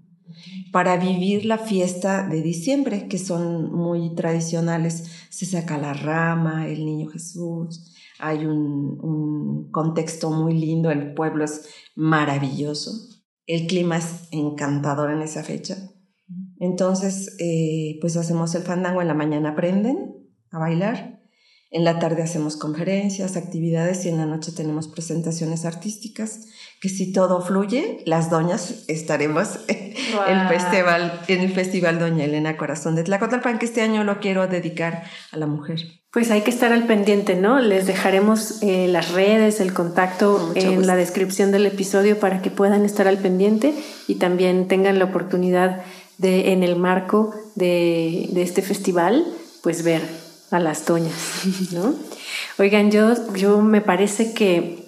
[0.73, 5.11] para vivir la fiesta de diciembre, que son muy tradicionales.
[5.31, 11.69] Se saca la rama, el niño Jesús, hay un, contexto muy lindo, el pueblo es
[11.95, 12.93] maravilloso,
[13.47, 15.77] el clima es encantador en esa fecha.
[16.59, 20.17] Entonces, eh, pues hacemos el fandango, en la mañana aprenden
[20.51, 21.19] a bailar
[21.71, 26.47] en la tarde hacemos conferencias, actividades y en la noche tenemos presentaciones artísticas,
[26.81, 32.57] que si todo fluye, las doñas estaremos en, el festival, en el Festival Doña Elena
[32.57, 35.81] Corazón de Tlacotalpan, que este año lo quiero dedicar a la mujer.
[36.13, 37.59] Pues hay que estar al pendiente, ¿no?
[37.59, 42.85] Les dejaremos eh, las redes, el contacto en la descripción del episodio para que puedan
[42.85, 43.75] estar al pendiente
[44.07, 45.83] y también tengan la oportunidad
[46.17, 49.27] de, en el marco de, de este festival,
[49.63, 50.03] pues ver
[50.51, 51.95] a las toñas, ¿no?
[52.59, 54.88] Oigan, yo, yo me parece que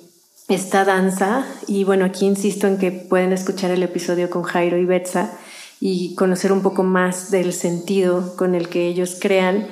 [0.50, 4.84] esta danza, y bueno, aquí insisto en que pueden escuchar el episodio con Jairo y
[4.84, 5.32] Betsa
[5.80, 9.66] y conocer un poco más del sentido con el que ellos crean,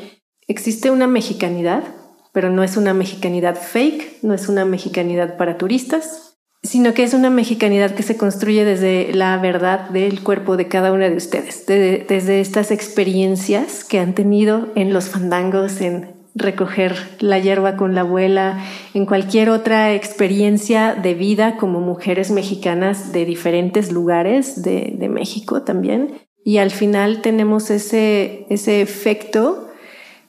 [0.47, 1.85] existe una mexicanidad,
[2.33, 7.15] pero no es una mexicanidad fake, no es una mexicanidad para turistas, sino que es
[7.15, 11.67] una mexicanidad que se construye desde la verdad del cuerpo de cada una de ustedes,
[11.67, 18.03] desde estas experiencias que han tenido en los fandangos, en recoger la hierba con la
[18.03, 18.65] abuela,
[18.95, 26.21] en cualquier otra experiencia de vida como mujeres mexicanas de diferentes lugares de, México también.
[26.45, 29.69] Y al final tenemos ese, ese efecto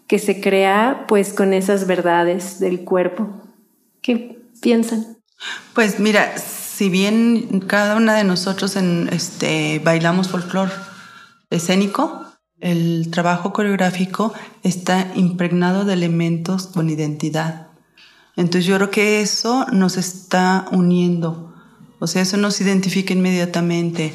[0.07, 3.30] que se crea pues con esas verdades del cuerpo.
[4.01, 5.18] ¿Qué piensan?
[5.74, 10.72] Pues mira, si bien cada una de nosotros en, este, bailamos folclore
[11.49, 12.29] escénico,
[12.62, 14.34] el trabajo coreográfico
[14.64, 17.68] está impregnado de elementos con identidad.
[18.36, 21.53] Entonces yo creo que eso nos está uniendo.
[21.99, 24.14] O sea, eso nos identifica inmediatamente.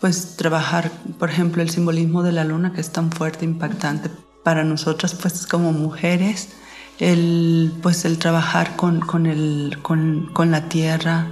[0.00, 4.10] Pues trabajar, por ejemplo, el simbolismo de la luna, que es tan fuerte, impactante
[4.42, 6.50] para nosotras, pues como mujeres,
[6.98, 11.26] el, pues el trabajar con, con, el, con, con la tierra,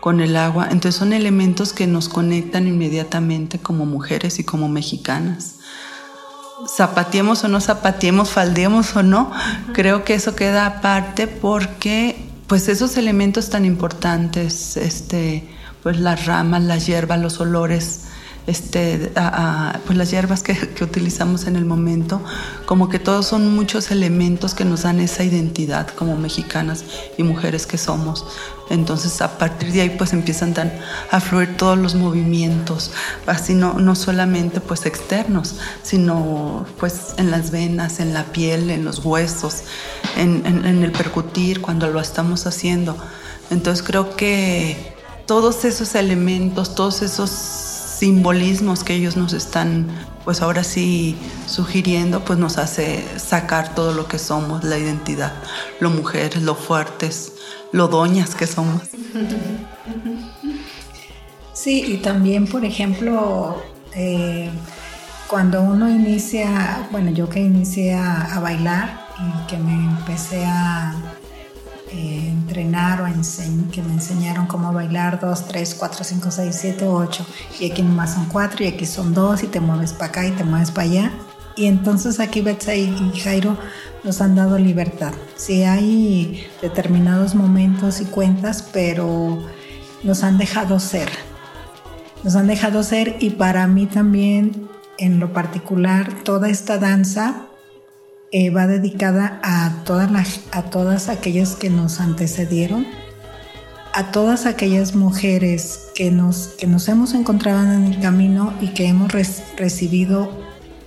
[0.00, 0.64] con el agua.
[0.70, 5.58] Entonces son elementos que nos conectan inmediatamente como mujeres y como mexicanas
[6.66, 9.30] zapatiemos o no zapatiemos, faldeemos o no,
[9.72, 15.48] creo que eso queda aparte porque pues esos elementos tan importantes, este,
[15.82, 18.07] pues las ramas, las hierbas, los olores,
[18.48, 19.12] este,
[19.84, 22.22] pues las hierbas que, utilizamos en el momento,
[22.64, 26.82] como que todos son muchos elementos que nos dan esa identidad como mexicanas
[27.18, 28.24] y mujeres que somos.
[28.70, 30.54] Entonces a partir de ahí pues empiezan
[31.10, 32.90] a fluir todos los movimientos,
[33.26, 38.84] así no, no solamente pues externos, sino pues en las venas, en la piel, en
[38.84, 39.64] los huesos,
[40.16, 42.96] en, en el percutir cuando lo estamos haciendo.
[43.50, 44.94] Entonces creo que
[45.26, 47.67] todos esos elementos, todos esos
[47.98, 49.88] simbolismos que ellos nos están,
[50.24, 55.32] pues ahora sí, sugiriendo, pues nos hace sacar todo lo que somos, la identidad,
[55.80, 57.32] lo mujeres, lo fuertes,
[57.72, 58.82] lo doñas que somos.
[61.52, 63.60] Sí, y también, por ejemplo,
[63.92, 64.48] eh,
[65.26, 70.94] cuando uno inicia, bueno, yo que inicié a bailar y que me empecé a
[71.90, 73.06] eh, entrenar o
[73.72, 77.26] que me enseñaron cómo bailar 2, 3, 4, 5, 6, 7, 8
[77.60, 80.32] y aquí nomás son 4 y aquí son 2 y te mueves para acá y
[80.32, 81.12] te mueves para allá.
[81.56, 83.56] Y entonces aquí Betsa y Jairo
[84.04, 85.12] nos han dado libertad.
[85.36, 89.38] Sí hay determinados momentos y cuentas, pero
[90.04, 91.08] nos han dejado ser.
[92.22, 94.68] Nos han dejado ser y para mí también
[94.98, 97.47] en lo particular toda esta danza
[98.30, 102.86] eh, va dedicada a todas, las, a todas aquellas que nos antecedieron,
[103.94, 108.86] a todas aquellas mujeres que nos, que nos hemos encontrado en el camino y que
[108.86, 109.12] hemos
[109.56, 110.30] recibido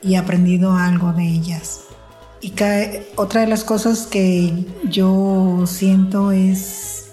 [0.04, 1.82] y aprendido algo de ellas.
[2.42, 2.54] Y
[3.16, 7.12] otra de las cosas que yo siento es,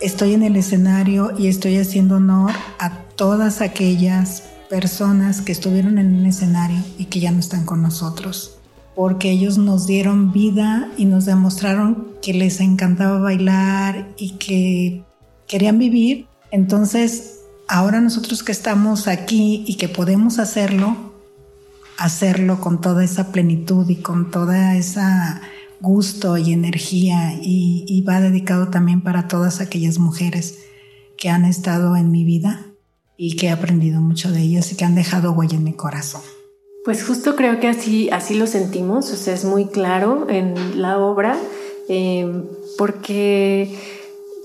[0.00, 6.14] estoy en el escenario y estoy haciendo honor a todas aquellas personas que estuvieron en
[6.14, 8.59] un escenario y que ya no están con nosotros
[9.00, 15.04] porque ellos nos dieron vida y nos demostraron que les encantaba bailar y que
[15.48, 16.26] querían vivir.
[16.50, 21.14] Entonces, ahora nosotros que estamos aquí y que podemos hacerlo,
[21.96, 25.40] hacerlo con toda esa plenitud y con toda esa
[25.80, 30.58] gusto y energía y, va dedicado también para todas aquellas mujeres
[31.16, 32.66] que han estado en mi vida
[33.16, 36.20] y que he aprendido mucho de ellas y que han dejado huella en mi corazón.
[36.84, 40.98] Pues justo creo que así, así lo sentimos, o sea, es muy claro en la
[40.98, 41.36] obra,
[41.88, 42.26] eh,
[42.78, 43.76] porque,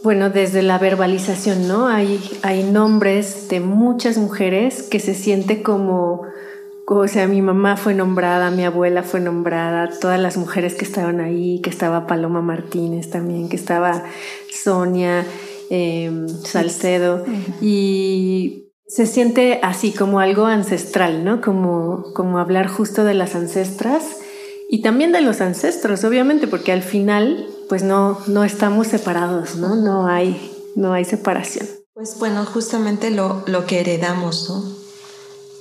[0.04, 1.88] bueno, desde la verbalización, ¿no?
[1.88, 6.24] Hay, hay nombres de muchas mujeres que se siente como,
[6.86, 11.22] o sea, mi mamá fue nombrada, mi abuela fue nombrada, todas las mujeres que estaban
[11.22, 14.04] ahí, que estaba Paloma Martínez también, que estaba
[14.52, 15.26] Sonia,
[15.70, 16.12] eh,
[16.44, 17.24] Salcedo,
[17.62, 21.42] y se siente así como algo ancestral, ¿no?
[21.42, 24.04] Como, como hablar justo de las ancestras
[24.70, 29.76] y también de los ancestros, obviamente, porque al final, pues no, no estamos separados, ¿no?
[29.76, 31.68] No hay, no hay separación.
[31.94, 34.64] Pues bueno, justamente lo, lo que heredamos, ¿no?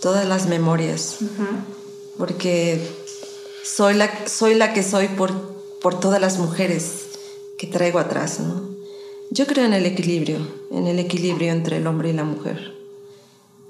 [0.02, 1.18] Todas las memorias.
[2.18, 2.86] Porque
[3.62, 5.32] soy la, soy la que soy por,
[5.80, 7.06] por todas las mujeres
[7.56, 8.74] que traigo atrás, ¿no?
[9.30, 10.38] Yo creo en el equilibrio,
[10.70, 12.73] en el equilibrio entre el hombre y la mujer.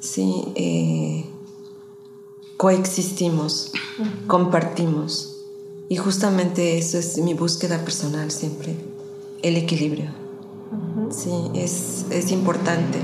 [0.05, 1.25] Sí, eh,
[2.59, 3.73] coexistimos,
[4.27, 5.47] compartimos.
[5.89, 8.77] Y justamente eso es mi búsqueda personal siempre,
[9.41, 10.11] el equilibrio.
[11.11, 12.99] Sí, es, es importante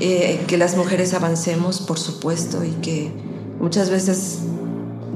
[0.00, 3.12] eh, que las mujeres avancemos, por supuesto, y que
[3.60, 4.38] muchas veces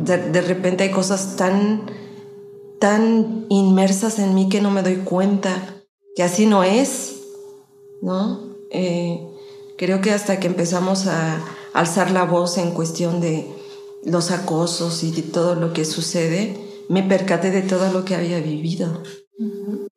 [0.04, 1.86] de, de, repente hay cosas tan,
[2.78, 5.82] tan inmersas en mí que no me doy cuenta
[6.14, 7.22] que así no es,
[8.02, 8.54] ¿no?
[8.70, 9.30] Eh,
[9.76, 13.46] creo que hasta que empezamos a alzar la voz en cuestión de
[14.04, 16.58] los acosos y de todo lo que sucede,
[16.88, 19.02] me percaté de todo lo que había vivido.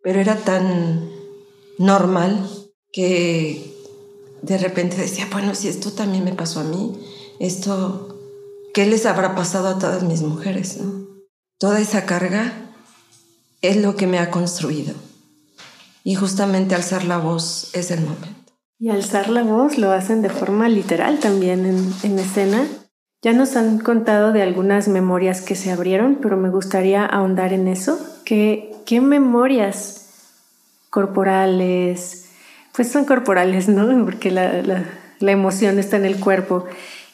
[0.01, 1.09] Pero era tan
[1.77, 2.49] normal
[2.91, 3.75] que
[4.41, 6.93] de repente decía, bueno, si esto también me pasó a mí,
[7.39, 8.17] esto,
[8.73, 10.79] ¿qué les habrá pasado a todas mis mujeres?
[11.59, 12.73] Toda esa carga
[13.61, 14.93] es lo que me ha construido.
[16.03, 18.36] Y justamente alzar la voz es el momento.
[18.79, 22.65] Y alzar la voz lo hacen de forma literal también en, en escena.
[23.23, 27.67] Ya nos han contado de algunas memorias que se abrieron, pero me gustaría ahondar en
[27.67, 27.99] eso.
[28.23, 30.07] ¿Qué, qué memorias
[30.89, 32.29] corporales,
[32.75, 34.05] pues son corporales, ¿no?
[34.05, 34.61] Porque la,
[35.19, 36.65] la, emoción está en el cuerpo.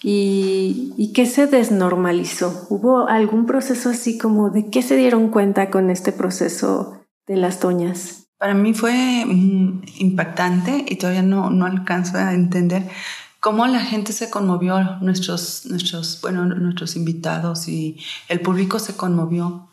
[0.02, 2.68] Y, ¿Y qué se desnormalizó?
[2.70, 7.62] ¿Hubo algún proceso así como de qué se dieron cuenta con este proceso de las
[7.62, 8.23] doñas?
[8.44, 12.90] Para mí fue mm, impactante y todavía no, no alcanzo a entender
[13.40, 17.96] cómo la gente se conmovió, nuestros, nuestros, bueno, nuestros invitados y
[18.28, 19.70] el público se conmovió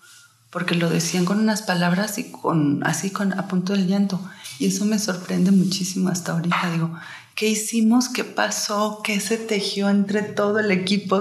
[0.51, 4.21] porque lo decían con unas palabras y con así con a punto del llanto.
[4.61, 6.71] Y eso me sorprende muchísimo hasta ahorita.
[6.71, 6.93] Digo
[7.35, 11.21] qué hicimos qué pasó qué se tejió entre todo el equipo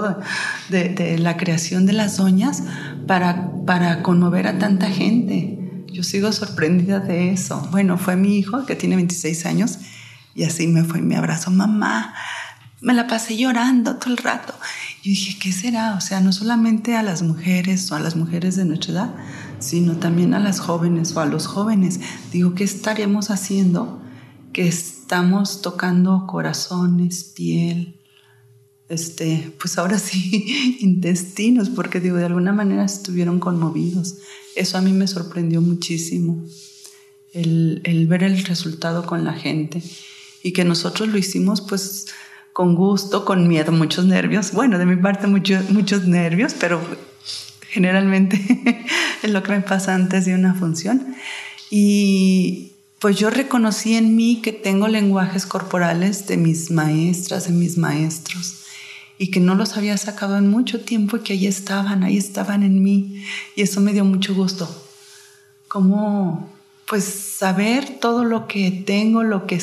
[0.68, 2.62] de, de la creación de las doñas
[3.08, 5.59] para para conmover a tanta gente
[5.92, 9.78] yo sigo sorprendida de eso bueno fue mi hijo que tiene 26 años
[10.34, 12.14] y así me fue mi abrazo mamá
[12.80, 14.54] me la pasé llorando todo el rato
[15.02, 15.94] yo dije, ¿qué será?
[15.94, 19.14] O sea, no solamente a las mujeres o a las mujeres de nuestra edad,
[19.58, 22.00] sino también a las jóvenes o a los jóvenes.
[22.32, 24.02] Digo, ¿qué estaríamos haciendo?
[24.52, 27.98] Que estamos tocando corazones, piel,
[28.90, 34.18] este, pues ahora sí, intestinos, porque digo, de alguna manera estuvieron conmovidos.
[34.56, 36.44] Eso a mí me sorprendió muchísimo,
[37.32, 39.82] el, el ver el resultado con la gente
[40.42, 42.06] y que nosotros lo hicimos pues
[42.52, 44.52] con gusto, con miedo, muchos nervios.
[44.52, 46.80] Bueno, de mi parte muchos, muchos nervios, pero
[47.68, 48.40] generalmente
[49.22, 51.14] es lo que me pasa antes de una función.
[51.70, 57.78] Y pues yo reconocí en mí que tengo lenguajes corporales de mis maestras, de mis
[57.78, 58.59] maestros,
[59.20, 62.62] y que no los había sacado en mucho tiempo y que ahí estaban, ahí estaban
[62.62, 63.22] en mí.
[63.54, 64.66] Y eso me dio mucho gusto.
[65.68, 66.50] Como
[66.88, 69.62] pues saber todo lo que tengo, lo que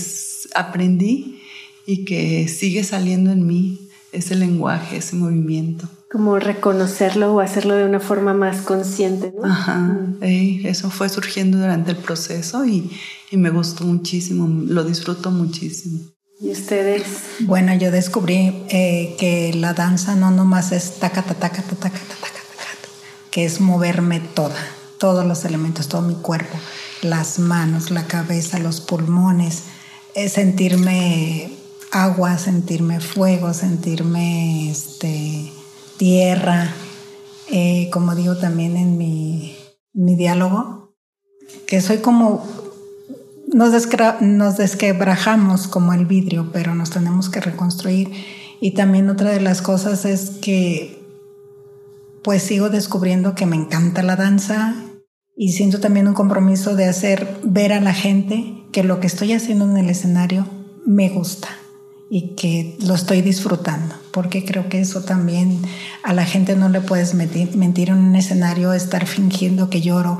[0.53, 1.41] aprendí
[1.87, 5.89] y que sigue saliendo en mí ese lenguaje, ese movimiento.
[6.11, 9.43] Como reconocerlo o hacerlo de una forma más consciente, ¿no?
[9.43, 10.67] Ajá, mm.
[10.67, 12.91] eso fue surgiendo durante el proceso y,
[13.31, 15.99] y, me gustó muchísimo, lo disfruto muchísimo.
[16.39, 17.03] ¿Y ustedes?
[17.39, 21.99] Bueno, yo descubrí eh, que la danza no nomás es taca, taca, taca, taca, taca,
[21.99, 22.41] taca,
[23.31, 24.55] que es moverme toda,
[24.99, 26.55] todos los elementos, todo mi cuerpo,
[27.01, 29.63] las manos, la cabeza, los pulmones,
[30.13, 31.57] es sentirme
[31.91, 35.51] agua, sentirme fuego, sentirme este,
[35.97, 36.71] tierra,
[37.49, 39.57] eh, como digo también en mi,
[39.93, 40.95] mi, diálogo,
[41.65, 42.47] que soy como,
[43.47, 43.71] nos,
[44.21, 48.11] nos desquebrajamos como el vidrio, pero nos tenemos que reconstruir.
[48.59, 50.97] Y también otra de las cosas es que
[52.23, 54.75] pues sigo descubriendo que me encanta la danza
[55.35, 59.33] y siento también un compromiso de hacer ver a la gente que lo que estoy
[59.33, 60.45] haciendo en el escenario
[60.85, 61.47] me gusta
[62.09, 65.61] y que lo estoy disfrutando, porque creo que eso también
[66.03, 70.19] a la gente no le puedes mentir, en un escenario, estar fingiendo que lloro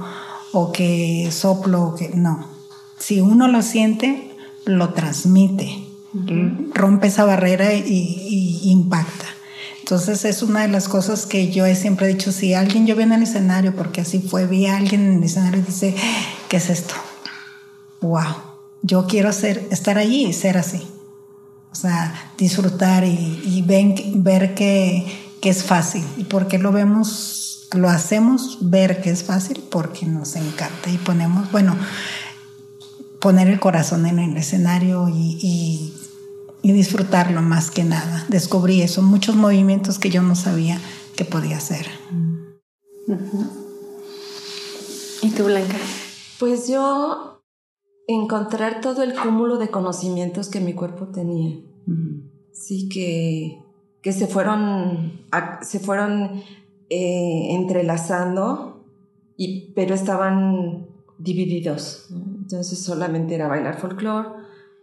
[0.52, 2.57] o que soplo, o que no.
[2.98, 4.32] Si uno lo siente,
[4.66, 5.84] lo transmite,
[6.74, 9.26] rompe esa barrera y, y, impacta.
[9.80, 13.04] Entonces es una de las cosas que yo he siempre dicho, si alguien yo vi
[13.04, 15.96] en el escenario, porque así fue, vi a alguien en el escenario y dice,
[16.50, 16.96] ¿qué es esto?
[18.02, 18.36] Wow,
[18.82, 20.82] yo quiero ser, estar allí y ser así.
[21.72, 25.06] O sea, disfrutar y, ver que,
[25.44, 26.04] es fácil.
[26.18, 29.64] ¿Y por qué lo vemos, lo hacemos ver que es fácil?
[29.70, 31.78] Porque nos encanta y ponemos, bueno,
[33.22, 35.94] poner el corazón en el escenario y,
[36.64, 38.26] disfrutarlo más que nada.
[38.28, 40.82] Descubrí eso, muchos movimientos que yo no sabía
[41.16, 41.88] que podía hacer.
[45.22, 45.78] ¿Y tú, Blanca?
[46.40, 47.42] Pues yo
[48.08, 51.58] encontrar todo el cúmulo de conocimientos que mi cuerpo tenía.
[52.52, 53.62] Sí, que,
[54.02, 55.22] que se fueron,
[55.62, 56.44] se fueron
[56.90, 58.86] eh, entrelazando,
[59.38, 60.88] y, pero estaban
[61.18, 62.10] divididos.
[62.48, 64.30] Entonces solamente era bailar folclore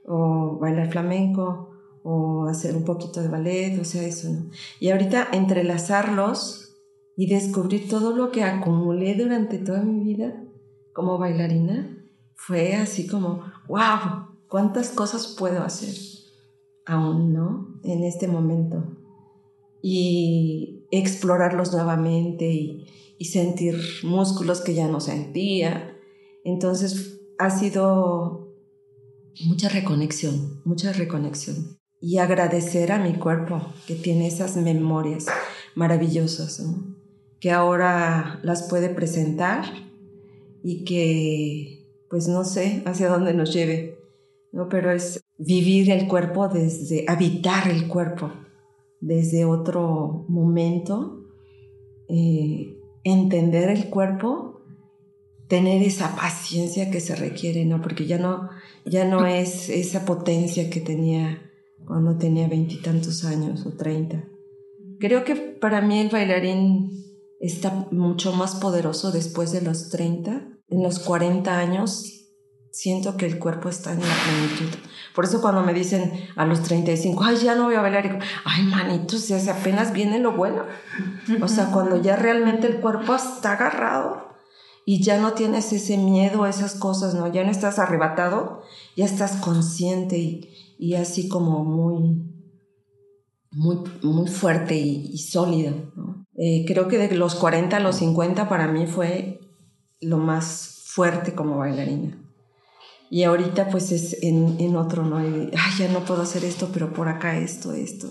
[0.05, 1.71] o bailar flamenco
[2.03, 4.51] o hacer un poquito de ballet, o sea, eso, ¿no?
[4.81, 6.77] Y ahorita entrelazarlos
[7.17, 10.45] y descubrir todo lo que acumulé durante toda mi vida
[10.93, 15.95] como bailarina fue así como, wow, ¿cuántas cosas puedo hacer
[16.85, 17.81] aún, no?
[17.83, 18.85] En este momento.
[19.81, 22.87] Y explorarlos nuevamente y,
[23.17, 25.97] y sentir músculos que ya no sentía.
[26.45, 28.55] Entonces ha sido
[29.45, 35.27] mucha reconexión, mucha reconexión y agradecer a mi cuerpo que tiene esas memorias
[35.75, 36.63] maravillosas,
[37.41, 39.65] que ahora las puede presentar
[40.63, 43.99] y que pues no sé hacia dónde nos lleve,
[44.53, 44.69] ¿no?
[44.69, 48.33] pero es vivir el cuerpo desde, habitar el cuerpo
[49.01, 51.27] desde otro momento,
[52.09, 54.54] eh, entender el cuerpo,
[55.49, 57.83] tener esa paciencia que se requiere, ¿no?
[57.83, 58.51] porque ya no,
[58.85, 61.41] ya no es esa potencia que tenía
[61.87, 64.25] cuando tenía veintitantos años o treinta.
[65.01, 66.91] Creo que para mí el bailarín
[67.41, 70.49] está mucho más poderoso después de los 30.
[70.69, 72.25] En los 40 años
[72.71, 74.79] siento que el cuerpo está en la plenitud.
[75.15, 78.19] Por eso cuando me dicen a los 35, ay, ya no voy a bailar, digo,
[78.45, 80.65] ay, manito, si apenas viene lo bueno.
[81.43, 84.34] O sea, cuando ya realmente el cuerpo está agarrado
[84.87, 87.33] y ya no tienes ese miedo a esas cosas, ¿no?
[87.33, 88.63] Ya no estás arrebatado,
[88.97, 92.23] ya estás consciente y, y así como muy,
[93.51, 95.75] muy, muy fuerte y, sólido.
[96.37, 99.41] Eh, creo que de los 40 a los 50 para mí fue
[100.01, 102.19] lo más fuerte como bailarina.
[103.11, 105.19] Y ahorita pues es en, en otro, ¿no?
[105.19, 108.11] Ay, ya no puedo hacer esto, pero por acá esto, esto.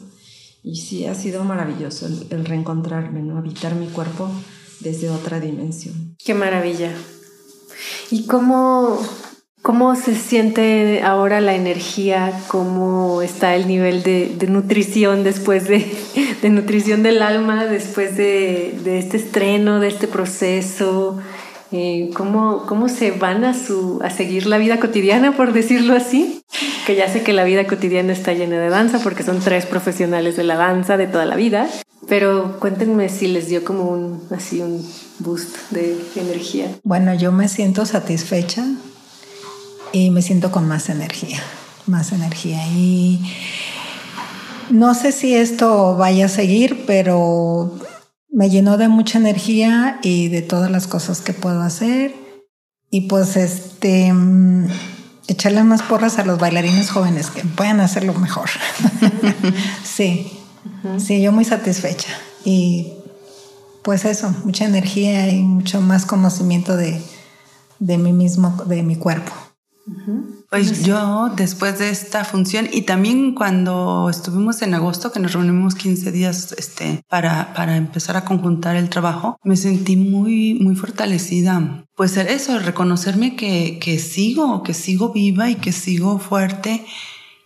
[0.63, 3.37] Y sí, ha sido maravilloso el, el reencontrarme, ¿no?
[3.37, 4.29] Habitar mi cuerpo
[4.83, 6.15] desde otra dimensión.
[6.23, 6.91] Qué maravilla.
[8.11, 8.99] ¿Y cómo,
[9.63, 12.33] ¿Cómo se siente ahora la energía?
[12.47, 15.89] ¿Cómo está el nivel de, nutrición después de,
[16.49, 21.17] nutrición del alma, después de, de, este estreno, de este proceso?
[21.71, 26.43] Eh, ¿cómo, ¿Cómo se van a, su, a seguir la vida cotidiana, por decirlo así?
[26.85, 30.35] Que ya sé que la vida cotidiana está llena de danza porque son tres profesionales
[30.35, 31.67] de la danza de toda la vida.
[32.07, 34.85] Pero cuéntenme si les dio como un, así un
[35.19, 36.67] boost de energía.
[36.83, 38.65] Bueno, yo me siento satisfecha
[39.91, 41.41] y me siento con más energía,
[41.87, 42.67] más energía.
[42.67, 43.21] Y
[44.69, 47.79] no sé si esto vaya a seguir, pero
[48.29, 52.15] me llenó de mucha energía y de todas las cosas que puedo hacer.
[52.89, 54.67] Y pues este, mm,
[55.27, 58.49] echarle más porras a los bailarines jóvenes que puedan hacerlo mejor.
[59.83, 60.42] sí,
[60.97, 62.09] sí, yo muy satisfecha.
[62.45, 62.93] Y
[63.83, 67.01] pues eso, mucha energía y mucho más conocimiento de,
[67.79, 69.31] de mí mismo, de mi cuerpo.
[70.49, 75.75] Pues yo después de esta función y también cuando estuvimos en agosto, que nos reunimos
[75.75, 81.85] 15 días este, para, para empezar a conjuntar el trabajo, me sentí muy, muy fortalecida.
[81.95, 86.85] Pues eso, reconocerme que, que sigo, que sigo viva y que sigo fuerte.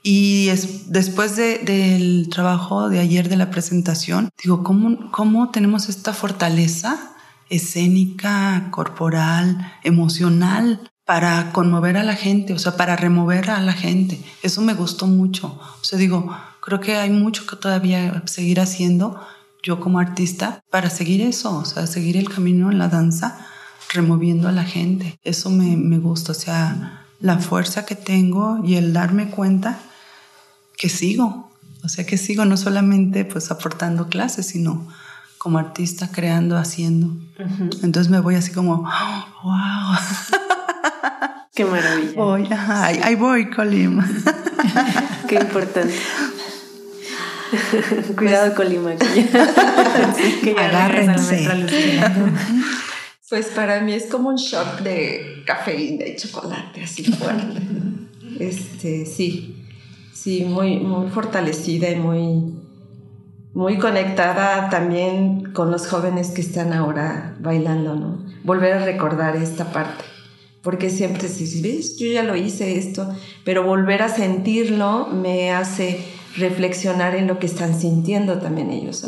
[0.09, 5.89] Y es, después de, del trabajo de ayer de la presentación, digo, ¿cómo, cómo tenemos
[5.89, 7.13] esta fortaleza
[7.49, 14.23] escénica, corporal, emocional para conmover a la gente, o sea, para remover a la gente.
[14.43, 15.59] Eso me gustó mucho.
[15.81, 19.19] O sea, digo, creo que hay mucho que todavía seguir haciendo
[19.61, 23.45] yo como artista para seguir eso, o sea, seguir el camino en la danza,
[23.93, 25.19] removiendo a la gente.
[25.25, 29.79] Eso me, me gusta, o sea, la fuerza que tengo y el darme cuenta
[30.77, 31.51] que sigo,
[31.83, 34.87] o sea, que sigo no solamente pues aportando clases, sino
[35.37, 37.15] como artista creando, haciendo.
[37.83, 38.77] Entonces me voy así como,
[39.43, 39.97] wow.
[41.53, 42.13] Qué maravilla.
[42.15, 44.07] Voy, ahí, voy, Colima.
[45.27, 45.95] Qué importante.
[48.15, 48.91] Cuidado, Colima.
[48.95, 51.47] Que Agárrense.
[53.29, 57.61] Pues para mí es como un shock de cafeína y chocolate, así fuerte.
[58.39, 59.66] Este, sí,
[60.21, 62.53] sí, muy, muy fortalecida y muy,
[63.53, 68.25] muy conectada también con los jóvenes que están ahora bailando, ¿no?
[68.43, 70.03] Volver a recordar esta parte
[70.67, 73.09] porque siempre si ves, yo ya lo hice esto,
[73.45, 76.03] pero volver a sentirlo me hace
[76.35, 79.05] reflexionar en lo que están sintiendo también ellos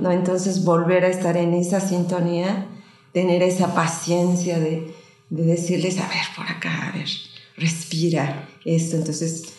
[0.00, 0.12] ¿no?
[0.12, 2.68] Entonces volver a estar en esa sintonía,
[3.12, 4.94] tener esa paciencia de,
[5.28, 7.08] de decirles, a ver, por acá, a ver,
[7.56, 8.94] respira esto.
[8.94, 9.54] Entonces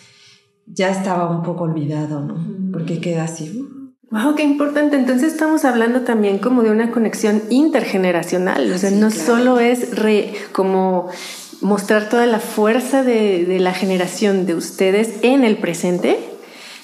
[0.66, 2.36] ya estaba un poco olvidado, ¿no?
[2.72, 3.59] Porque queda así.
[3.59, 3.82] Uh.
[4.12, 4.97] Wow, qué importante.
[4.97, 8.70] Entonces estamos hablando también como de una conexión intergeneracional.
[8.74, 11.07] O sea, no solo es re, como
[11.62, 16.20] mostrar toda la fuerza de, de, la generación de ustedes en el presente,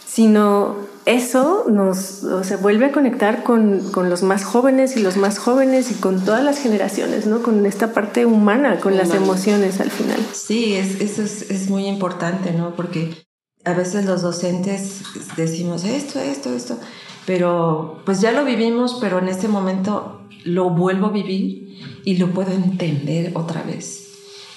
[0.05, 5.17] sino eso nos o sea, vuelve a conectar con, con, los más jóvenes y los
[5.17, 7.43] más jóvenes y con todas las generaciones, ¿no?
[7.43, 10.19] Con esta parte humana, con las emociones al final.
[10.32, 12.73] Sí, es, eso es, es muy importante, ¿no?
[12.75, 13.26] Porque
[13.68, 15.01] a veces los docentes
[15.36, 16.80] decimos esto, esto, esto,
[17.26, 22.32] pero pues ya lo vivimos, pero en este momento lo vuelvo a vivir y lo
[22.32, 24.07] puedo entender otra vez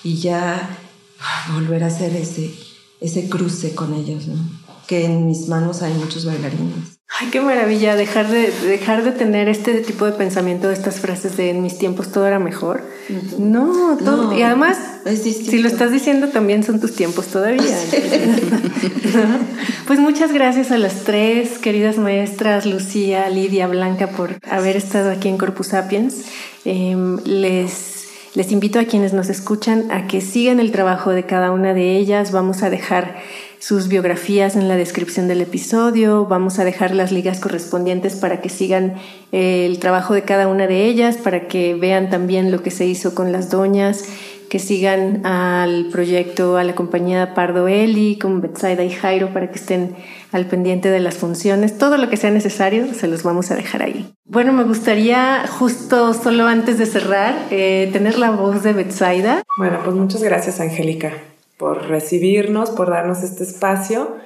[0.04, 0.78] y ya
[1.52, 2.54] volver a hacer ese,
[3.00, 4.36] ese cruce con ellos, ¿no?
[4.86, 6.99] que en mis manos hay muchos bailarines.
[7.18, 11.50] Ay, qué maravilla dejar de, dejar de tener este tipo de pensamiento, estas frases de
[11.50, 12.84] en mis tiempos todo era mejor.
[13.38, 14.32] no, todo.
[14.38, 14.78] y además,
[15.20, 17.62] si lo estás diciendo, también son tus tiempos todavía.
[19.90, 25.26] Pues muchas gracias a las tres queridas maestras, Lucía, Lidia, Blanca, por haber estado aquí
[25.26, 26.26] en Corpus Sapiens.
[26.64, 28.06] Em, les,
[28.36, 31.96] les invito a quienes nos escuchan a que sigan el trabajo de cada una de
[31.96, 32.30] ellas.
[32.30, 33.16] Vamos a dejar
[33.60, 36.24] sus biografías en la descripción del episodio.
[36.24, 38.94] Vamos a dejar las ligas correspondientes para que sigan
[39.32, 42.86] eh, el trabajo de cada una de ellas, para que vean también lo que se
[42.86, 44.04] hizo con las doñas,
[44.48, 49.58] que sigan al proyecto, a la compañía Pardo Eli, con Betsaida y Jairo, para que
[49.58, 49.94] estén
[50.32, 51.76] al pendiente de las funciones.
[51.76, 54.10] Todo lo que sea necesario se los vamos a dejar ahí.
[54.24, 59.42] Bueno, me gustaría justo solo antes de cerrar eh, tener la voz de Betsaida.
[59.58, 61.12] Bueno, pues muchas gracias, Angélica
[61.60, 64.16] por recibirnos, por darnos este espacio.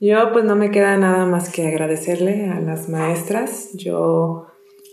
[0.00, 3.74] Yo pues no me queda nada más que agradecerle a las maestras.
[3.74, 4.46] Yo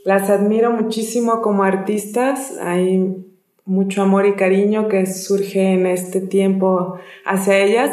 [0.04, 2.58] las admiro muchísimo como artistas.
[2.62, 3.26] Hay
[3.64, 7.92] mucho amor y cariño que surge en este tiempo hacia ellas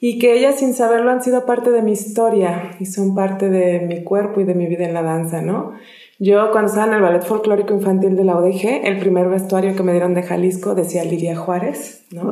[0.00, 3.80] y que ellas sin saberlo han sido parte de mi historia y son parte de
[3.80, 5.74] mi cuerpo y de mi vida en la danza, ¿no?
[6.24, 9.82] Yo cuando estaba en el Ballet Folclórico Infantil de la ODG, el primer vestuario que
[9.82, 12.30] me dieron de Jalisco decía Lidia Juárez, ¿no?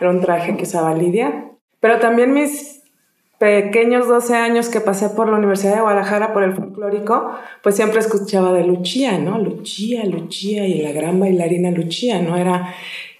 [0.00, 1.50] Era un traje que usaba Lidia.
[1.80, 2.84] Pero también mis
[3.38, 7.98] pequeños 12 años que pasé por la Universidad de Guadalajara por el folclórico, pues siempre
[7.98, 9.36] escuchaba de Luchía, ¿no?
[9.40, 12.36] Luchía, Luchía y la gran bailarina Luchía, ¿no?
[12.36, 12.72] Era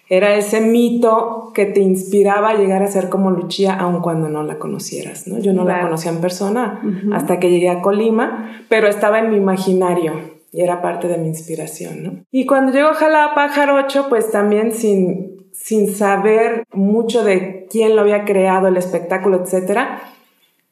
[0.09, 4.43] era ese mito que te inspiraba a llegar a ser como Lucía aun cuando no
[4.43, 5.39] la conocieras, ¿no?
[5.39, 6.83] Yo no la conocía en persona
[7.13, 11.29] hasta que llegué a Colima, pero estaba en mi imaginario y era parte de mi
[11.29, 12.13] inspiración, ¿no?
[12.31, 18.03] Y cuando llego a Jalapa, Jarocho, pues también sin, sin saber mucho de quién lo
[18.03, 20.01] había creado, el espectáculo, etcétera,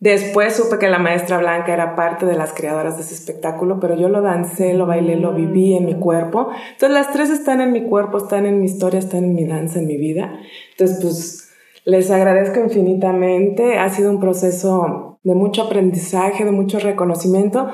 [0.03, 3.95] Después supe que la maestra Blanca era parte de las creadoras de ese espectáculo, pero
[3.95, 6.49] yo lo dancé, lo bailé, lo viví en mi cuerpo.
[6.73, 9.79] Entonces las tres están en mi cuerpo, están en mi historia, están en mi danza,
[9.79, 10.41] en mi vida.
[10.73, 11.53] Entonces pues
[11.85, 13.79] les agradezco infinitamente.
[13.79, 17.69] Ha sido un proceso de mucho aprendizaje, de mucho reconocimiento,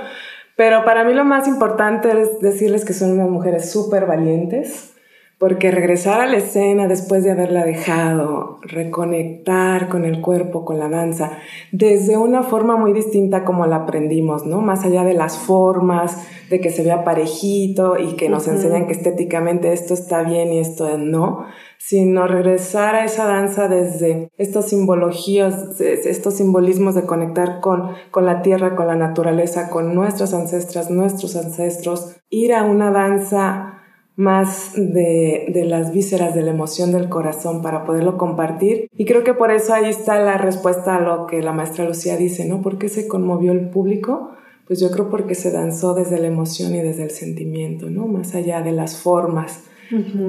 [0.55, 4.93] pero para mí lo más importante es decirles que son unas mujeres súper valientes
[5.39, 10.89] porque regresar a la escena después de haberla dejado, reconectar con el cuerpo, con la
[10.89, 11.39] danza,
[11.70, 14.61] desde una forma muy distinta como la aprendimos, ¿no?
[14.62, 18.95] Más allá de las formas, de que se vea parejito y que nos enseñan que
[18.95, 21.45] estéticamente esto está bien y esto no,
[21.78, 28.43] sino regresar a esa danza desde estas simbologías, estos simbolismos de conectar con, con la
[28.43, 33.78] tierra, con la naturaleza, con nuestras ancestras, nuestros ancestros, ir a una danza
[34.19, 38.91] más de, de, las vísceras, de la emoción del corazón para poderlo compartir.
[38.97, 42.16] Y creo que por eso ahí está la respuesta a lo que la maestra Lucía
[42.16, 42.61] dice, ¿no?
[42.61, 44.33] ¿Por qué se conmovió el público?
[44.66, 48.09] Pues yo creo porque se danzó desde la emoción y desde el sentimiento, ¿no?
[48.09, 49.62] Más allá de las formas.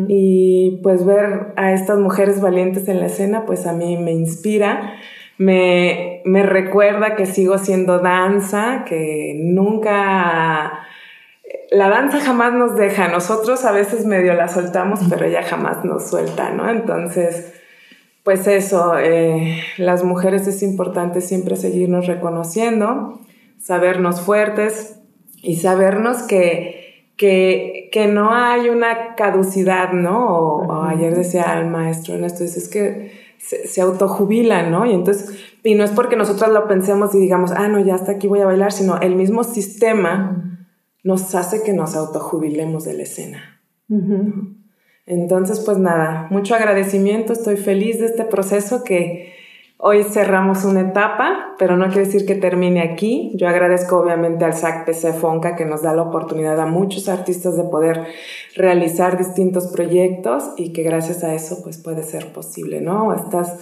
[0.08, 4.94] Y pues ver a estas mujeres valientes en la escena, pues a mí me inspira.
[5.40, 10.86] Me, me recuerda que sigo siendo danza, que nunca
[11.72, 16.10] la danza jamás nos deja, nosotros a veces medio la soltamos, pero ella jamás nos
[16.10, 16.70] suelta, ¿no?
[16.70, 17.54] Entonces,
[18.24, 23.20] pues eso, eh, las mujeres es importante siempre seguirnos reconociendo,
[23.60, 25.00] sabernos fuertes
[25.44, 30.28] y sabernos que, que, que no hay una caducidad, ¿no?
[30.28, 34.88] O, ayer decía el maestro en esto, es que se, se autojubilan, ¿no?
[34.88, 38.14] Y entonces, y no es porque nosotros lo pensemos y digamos, ah, no, ya hasta
[38.14, 40.59] aquí voy a bailar, sino el mismo sistema
[41.04, 43.62] nos hace que nos autojubilemos de la escena.
[45.06, 49.34] Entonces, pues nada, mucho agradecimiento, estoy feliz de este proceso que
[49.78, 53.32] hoy cerramos una etapa, pero no quiere decir que termine aquí.
[53.36, 57.58] Yo agradezco obviamente al SAC PC Fonca que nos da la oportunidad a muchos artistas
[57.58, 58.06] de poder
[58.56, 63.16] realizar distintos proyectos y que gracias a eso pues puede ser posible, ¿no?
[63.16, 63.58] Estas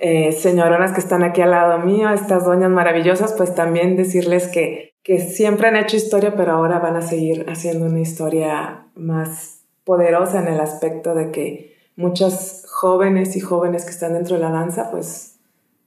[0.00, 4.93] eh, señoronas que están aquí al lado mío, estas doñas maravillosas, pues también decirles que
[5.04, 10.40] que siempre han hecho historia, pero ahora van a seguir haciendo una historia más poderosa
[10.40, 14.90] en el aspecto de que muchas jóvenes y jóvenes que están dentro de la danza,
[14.90, 15.36] pues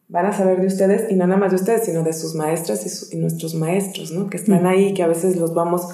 [0.07, 3.11] van a saber de ustedes y no nada más de ustedes, sino de sus maestras
[3.11, 4.29] y, nuestros maestros, ¿no?
[4.29, 5.87] Que están ahí, que a veces los vamos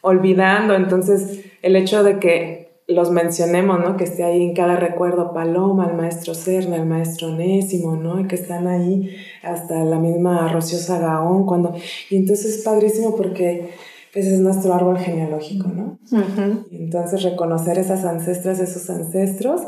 [0.00, 0.74] olvidando.
[0.74, 3.96] Entonces, el hecho de que los mencionemos, ¿no?
[3.96, 8.20] Que esté ahí en cada recuerdo Paloma, el maestro Cerna, el maestro Onésimo, ¿no?
[8.20, 11.74] Y que están ahí hasta la misma Rocío Sagaón, cuando...
[12.10, 13.70] Y entonces es padrísimo porque
[14.12, 15.98] pues es nuestro árbol genealógico, ¿no?
[16.70, 19.62] Y entonces reconocer esas ancestras, esos ancestros,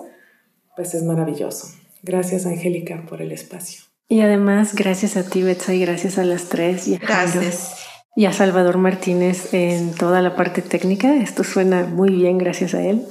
[0.76, 1.68] pues es maravilloso.
[2.02, 3.82] Gracias, Angélica, por el espacio.
[4.08, 6.86] Y además, gracias a ti, Betsa, y gracias a las tres.
[6.86, 7.85] Y gracias
[8.18, 11.16] y a Salvador Martínez en toda la parte técnica.
[11.16, 13.02] Esto suena muy bien gracias a él.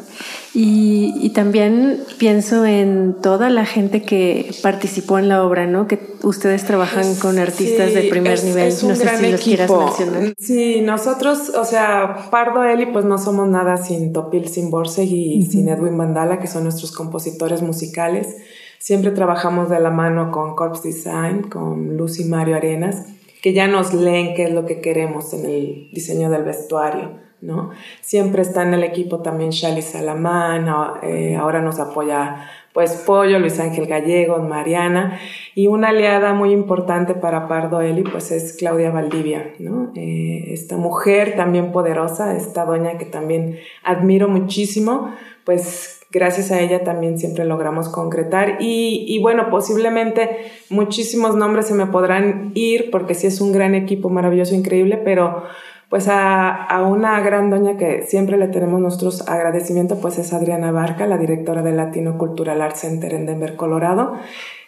[0.56, 5.86] Y, también pienso en toda la gente que participó en la obra, ¿no?
[5.86, 8.70] Que ustedes trabajan con artistas de primer nivel.
[8.70, 10.34] no sé si los quieras mencionar.
[10.40, 15.46] Sí, nosotros, o sea, Pardo Eli, pues no somos nada sin Topil, sin Borseg y
[15.46, 18.38] sin Edwin Bandala, que son nuestros compositores musicales.
[18.80, 23.04] Siempre trabajamos de la mano con Corpse Design, con Lucy Mario Arenas
[23.46, 27.70] que ya nos leen qué es lo que queremos en el diseño del vestuario, ¿no?
[28.02, 30.68] Siempre está en el equipo también Shali Salamán,
[31.04, 35.20] eh, ahora nos apoya pues Pollo, Luis Ángel Gallegos, Mariana,
[35.54, 39.92] y una aliada muy importante para Pardo Eli, pues es Claudia Valdivia, ¿no?
[39.96, 46.86] Eh, esta mujer también poderosa, esta doña que también admiro muchísimo, pues gracias a ella
[46.86, 48.58] también siempre logramos concretar.
[48.62, 50.30] Y, bueno, posiblemente
[50.70, 55.44] muchísimos nombres se me podrán ir porque sí es un gran equipo maravilloso, increíble, pero
[55.90, 61.06] pues a, una gran doña que siempre le tenemos nuestros agradecimientos, pues es Adriana Barca,
[61.06, 64.14] la directora del Latino Cultural Art Center en Denver, Colorado,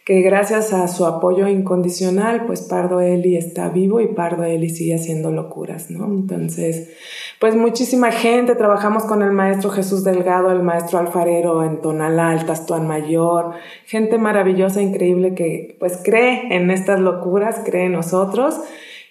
[0.08, 4.96] que gracias a su apoyo incondicional, pues Pardo Eli está vivo y Pardo Eli sigue
[4.96, 6.06] haciendo locuras, ¿no?
[6.06, 6.92] Entonces,
[7.42, 12.46] pues muchísima gente, trabajamos con el maestro Jesús Delgado, el maestro alfarero en Tonalá, el
[12.46, 13.56] Tastuán Mayor,
[13.86, 18.62] gente maravillosa, increíble que pues cree en estas locuras, cree en nosotros.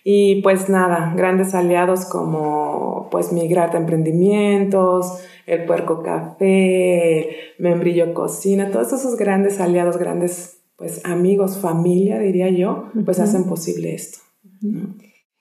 [0.03, 8.95] Y pues nada, grandes aliados como pues Migrarte Emprendimientos, El Puerco Café, Membrillo Cocina, todos
[8.95, 14.19] esos grandes aliados, grandes pues amigos, familia, diría yo, pues hacen posible esto.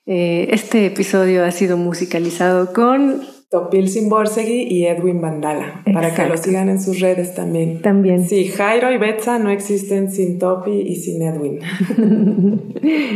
[0.06, 6.36] Eh, este episodio ha sido musicalizado con Topil Simborsegui y Edwin Bandala, para que lo
[6.36, 7.82] sigan en sus redes también.
[7.82, 8.28] También.
[8.28, 11.60] Sí, Jairo y Betsa no existen sin Topi y sin Edwin.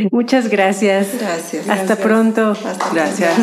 [0.11, 1.17] Muchas gracias.
[1.19, 1.69] Gracias.
[1.69, 2.53] Hasta pronto.
[2.93, 3.37] gracias.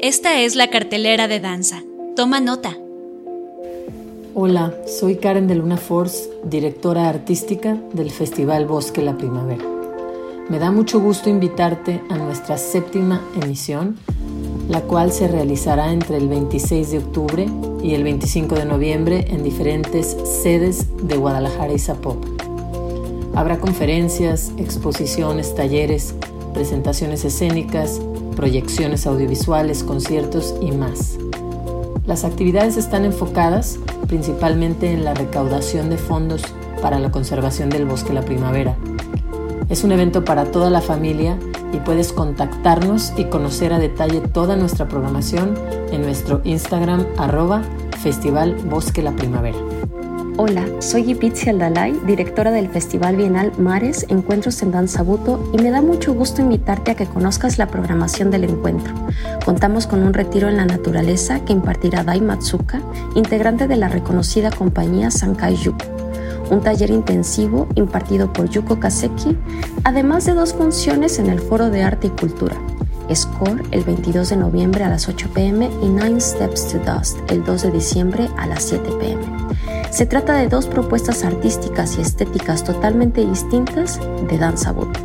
[0.00, 1.82] Esta es la cartelera de danza.
[2.16, 2.76] Toma nota.
[4.34, 9.64] Hola, soy Karen de Luna Force, directora artística del Festival Bosque La Primavera.
[10.48, 13.96] Me da mucho gusto invitarte a nuestra séptima emisión,
[14.68, 17.46] la cual se realizará entre el 26 de octubre
[17.82, 22.36] y el 25 de noviembre en diferentes sedes de Guadalajara y Zapopan.
[23.34, 26.14] Habrá conferencias, exposiciones, talleres,
[26.52, 28.00] presentaciones escénicas,
[28.36, 31.18] proyecciones audiovisuales, conciertos y más.
[32.06, 33.78] Las actividades están enfocadas
[34.08, 36.42] principalmente en la recaudación de fondos
[36.82, 38.76] para la conservación del bosque la primavera.
[39.70, 41.38] Es un evento para toda la familia
[41.72, 45.54] y puedes contactarnos y conocer a detalle toda nuestra programación
[45.92, 47.62] en nuestro Instagram arroba
[48.02, 49.56] Festival Bosque la Primavera.
[50.36, 55.70] Hola, soy Ipitzi Aldalay, directora del Festival Bienal Mares Encuentros en Danza Buto y me
[55.70, 58.92] da mucho gusto invitarte a que conozcas la programación del encuentro.
[59.44, 62.82] Contamos con un retiro en la naturaleza que impartirá Dai Matsuka,
[63.14, 65.84] integrante de la reconocida compañía Sankai Yuko.
[66.50, 69.38] Un taller intensivo impartido por Yuko Kaseki,
[69.84, 72.56] además de dos funciones en el Foro de Arte y Cultura.
[73.14, 77.44] Score el 22 de noviembre a las 8 pm y Nine Steps to Dust el
[77.44, 79.22] 2 de diciembre a las 7 pm.
[79.94, 84.98] Se trata de dos propuestas artísticas y estéticas totalmente distintas de danza boot.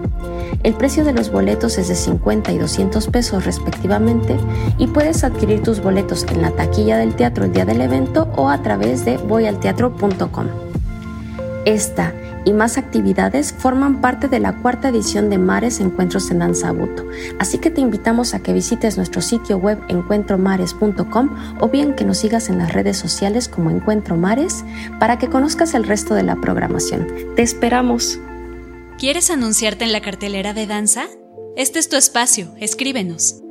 [0.63, 4.35] El precio de los boletos es de 50 y 200 pesos respectivamente
[4.79, 8.49] y puedes adquirir tus boletos en la taquilla del teatro el día del evento o
[8.49, 10.47] a través de voyalteatro.com.
[11.65, 12.11] Esta
[12.49, 17.05] y más actividades forman parte de la cuarta edición de Mares Encuentros en Danza Buto.
[17.37, 21.29] Así que te invitamos a que visites nuestro sitio web encuentromares.com
[21.59, 24.65] o bien que nos sigas en las redes sociales como Encuentro Mares
[24.99, 27.07] para que conozcas el resto de la programación.
[27.35, 28.19] Te esperamos.
[28.97, 31.05] ¿Quieres anunciarte en la cartelera de danza?
[31.55, 33.41] Este es tu espacio, escríbenos.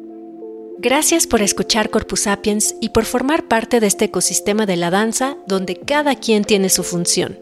[0.81, 5.37] Gracias por escuchar Corpus Sapiens y por formar parte de este ecosistema de la danza
[5.47, 7.39] donde cada quien tiene su función.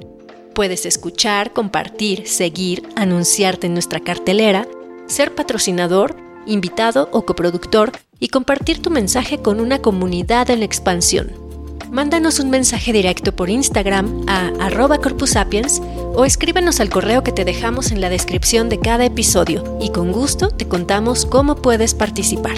[0.57, 4.67] Puedes escuchar, compartir, seguir, anunciarte en nuestra cartelera,
[5.07, 11.31] ser patrocinador, invitado o coproductor y compartir tu mensaje con una comunidad en expansión.
[11.91, 15.83] Mándanos un mensaje directo por Instagram a arroba corpusapiens
[16.15, 20.11] o escríbenos al correo que te dejamos en la descripción de cada episodio y con
[20.11, 22.57] gusto te contamos cómo puedes participar.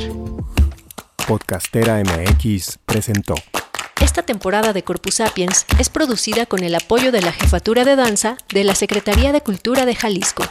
[1.26, 3.34] Podcastera MX presentó.
[4.08, 8.38] Esta temporada de Corpus Sapiens es producida con el apoyo de la Jefatura de Danza
[8.48, 10.44] de la Secretaría de Cultura de Jalisco.